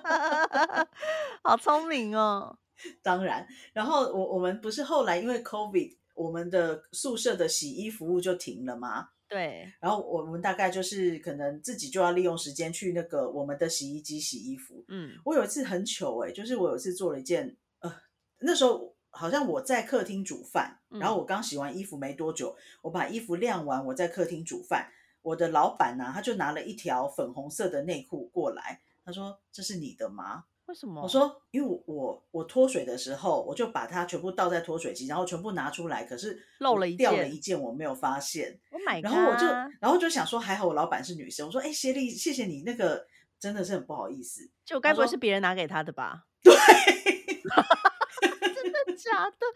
[1.45, 2.59] 好聪明哦。
[3.01, 9.11] 当然，然后我我们不是后来因为 COVID，我们的宿舍的洗衣服务就停了吗？
[9.29, 14.85] 对，然后我们大概就是可能自己就要利用时间去那个我们的洗衣机洗衣服。
[14.89, 17.93] 嗯，我有一次很糗哎，就是我有一次做了一件呃，
[18.41, 18.96] 那时候。
[19.17, 24.93] 好像我在客厅煮饭，然后我刚洗完衣服没多久，我把衣服晾完，我在客厅煮饭。
[25.23, 31.03] 我的老板呢，他就拿了一条粉红色的内裤过来，他说：“这是你的吗？”为什么？
[31.03, 38.61] 我说：“因为我我脱水的时候，我就把它全部倒在脱水机，然后全部拿出来，可是漏了一掉了一件，我没有发现。
[38.71, 39.05] Oh my god！
[39.05, 39.47] 然后我就
[39.81, 43.05] 然后就想说，还好我老板是女生，我说：“哎，谢丽，谢谢你，那个
[43.41, 46.27] 真的是很不好意思。”就该不会是别人拿给他的吧？
[46.43, 46.55] 对。
[49.11, 49.47] 假的，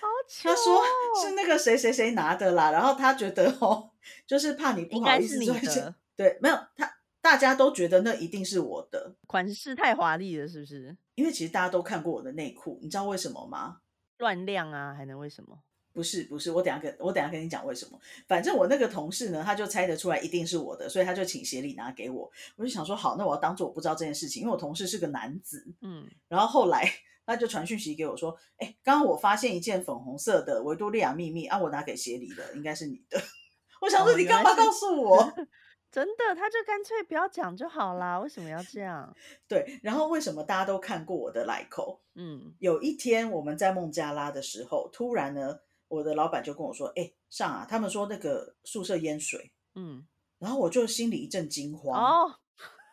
[0.00, 0.50] 好巧。
[0.50, 0.82] 他说
[1.22, 3.90] 是那个谁谁谁拿的啦，然后他觉得哦，
[4.26, 10.96] 就是怕你不好意思，对，没有他，大家都觉得那一定是我的款式太华丽了，是不是？
[11.14, 13.78] 因为其实大家都看过我的内裤，你知道为什么吗？
[14.18, 15.58] 乱亮啊，还能为什么？
[15.92, 17.98] 不是不是，我等下跟我等下跟你讲为什么。
[18.28, 22.30] 反正我那个同事呢，他就猜得出来一定是我的，所以他就请协理拿给我。
[22.54, 25.66] 我就想说，好，那我要当做我不知道这件事情，因为我同事是个男子。
[25.80, 26.88] 嗯，然后后来
[27.28, 33.20] 他就传讯息给我说，哎，刚刚我发现一件粉红色的维多利亚秘密啊，我拿给协理的，应该是你的。
[33.82, 35.32] 我想说，你干嘛告诉我？
[35.92, 38.18] 真的，他就干脆不要讲就好啦。
[38.18, 39.14] 为什么要这样？
[39.46, 42.00] 对，然后为什么大家都看过我的来口？
[42.14, 50.06] 嗯，有一天我们在孟加拉的时候，突然呢，我的老板就跟我说：“哎，上啊，他们说那个宿舍淹水。”嗯，
[50.38, 51.98] 然后我就心里一阵惊慌。
[51.98, 52.38] 哦，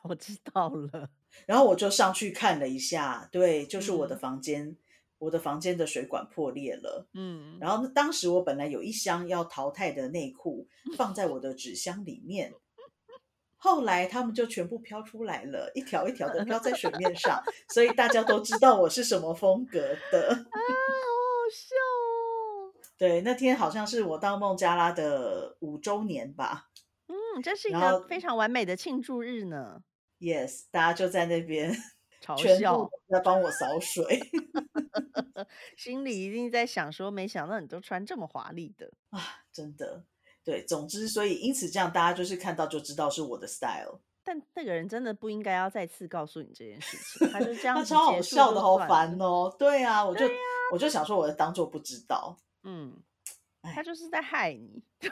[0.03, 1.09] 我知道了。
[1.45, 4.77] 然后我就上去看了一下，对，就是我的房间。
[5.17, 10.67] 我的房间的水管破裂了，嗯，然后当时我本来有一箱要淘汰的内裤
[10.97, 12.53] 放在我的纸箱里面，
[13.55, 19.79] 后来他们就全部飘出来了，一条一条的飘在水面上，所以大家都知道我是什么风格
[20.11, 20.33] 的。
[20.33, 22.73] 啊，好好笑哦！
[22.99, 26.67] 对，那天好像是我到孟加拉的五周年吧。
[27.07, 29.81] 嗯，这是一个非常完美的庆祝日呢。
[30.19, 31.75] Yes，大家就在那边。
[32.25, 34.19] 嘲笑在帮我扫水，
[35.77, 39.21] 心里一定在想说：没想到你都穿这么华丽的啊！
[39.53, 40.03] 真的，
[40.43, 44.01] 对，总之，所以因此这样，大家就是看到就知道是我的 style。
[44.23, 49.55] 但那个人真的不应该要再次告诉你这件事情，他就这样，他超好笑的，好烦哦！
[49.59, 50.25] 对啊，我就
[50.71, 52.35] 我就想说，我当做不知道。
[52.63, 53.03] 嗯。
[53.73, 54.83] 他就是在害你，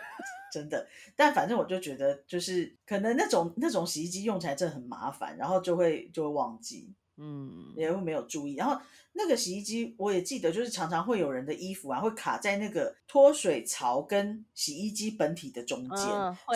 [0.52, 0.88] 真的。
[1.16, 8.56] 但反正我就觉得，就是可能那种那种洗衣机用起来真的很麻烦，然后就会就会忘记，嗯，也会没有注意。
[8.56, 8.80] 然后
[9.14, 16.08] 那个洗衣机我也记得，就是常常会有人的衣服啊会卡在那个脱水槽跟洗衣机本体的中间，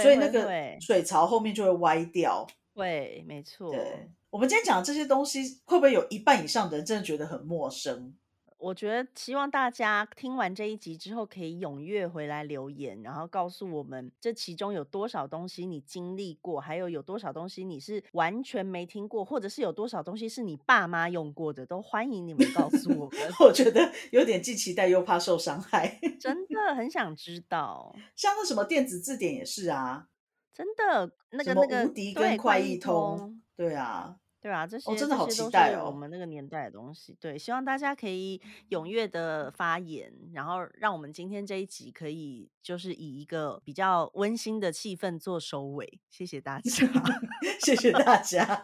[0.02, 0.50] 所以那个
[0.82, 2.46] 水槽后面就会歪掉。
[2.74, 3.72] 对，没错。
[3.72, 8.16] 对，我们今天讲这些东西，会不会有一半以上的人真的觉得很陌生？
[8.60, 23.20] 我觉得希望大家听完这一集之后，可以踊跃回来留言，然后告诉我们这其中有多少东西你经历过，还有有多少东西你是完全没听过，或者是有多少东西是你爸妈用过的，都欢迎你们告诉我们。
[23.46, 27.96] 我觉得有点既期待又怕受伤害，真的很想知道。
[28.16, 30.08] 像那什么电子字典也是啊，
[30.52, 34.18] 真的那个那个无敌跟快易通，对啊。
[34.40, 35.86] 对啊，这些真的好期待哦！
[35.88, 46.00] 我们那个年代的东西，对，希望大家可以踊跃的发言，然后让我们今天这一集可以就是以一个比较温馨的气氛做收尾。
[46.10, 46.88] 谢谢大家，
[47.66, 48.64] 谢谢大家。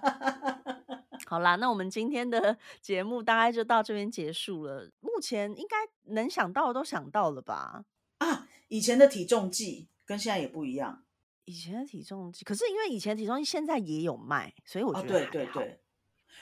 [1.26, 4.90] 好啦，那我们今天的节目大概就到这边结束了。
[5.02, 5.78] 目前应该
[6.14, 7.84] 能想到的都想到了吧？
[8.20, 11.03] 啊，以前的体重计跟现在也不一样。
[11.46, 15.80] 以前的体重计，可是因为以前体重计现在也有卖，所以我觉得对对对。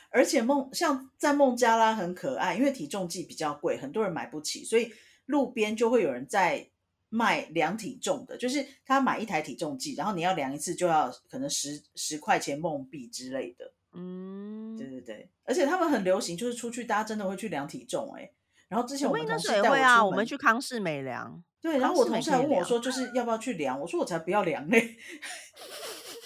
[0.10, 4.92] 而且孟像在孟加拉很可爱，因为体重计比较贵，很多人买不起，所以
[5.26, 6.70] 路边就会有人在
[7.10, 13.74] 卖量体重的，就是他买一台体重计，然后你要量一次就要可能十十块钱孟币之类的。
[13.94, 15.30] 嗯，对对对。
[15.44, 18.32] 而且他们很流行，就是出去大家真的会去量体重哎。
[18.72, 21.44] 然后之前我们同事带我啊，我们去康氏美量。
[21.62, 23.78] 对，然后我同事还问我说，就是要不要去量？
[23.78, 24.96] 我说我才不要量嘞，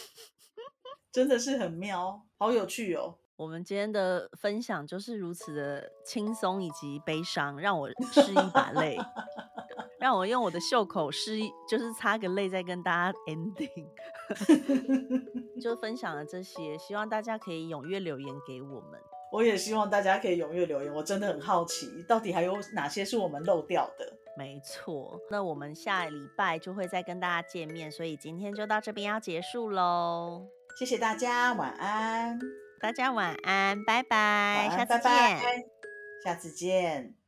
[1.12, 3.18] 真的是很妙，好有趣哦。
[3.36, 8.96] 我们今天的分享就是如此的轻松以及悲伤，让我 拭一把泪，
[10.00, 13.88] 让我用我的袖口拭，就是擦个泪，再跟大家 ending。
[15.60, 19.02] 就分享了这些，希望大家可以踊跃留言给我们。
[19.36, 24.10] 我也希望大家可以踊跃留言，我真的很好奇，到底还有哪些是我们漏掉的。
[24.38, 30.48] 没错，那我们下礼拜就会再跟大家见面，所以今天就到这边要结束喽。
[30.80, 32.40] 谢谢大家，晚安。
[32.80, 35.66] 大家晚安，拜拜，下次见，
[36.24, 37.25] 下次见。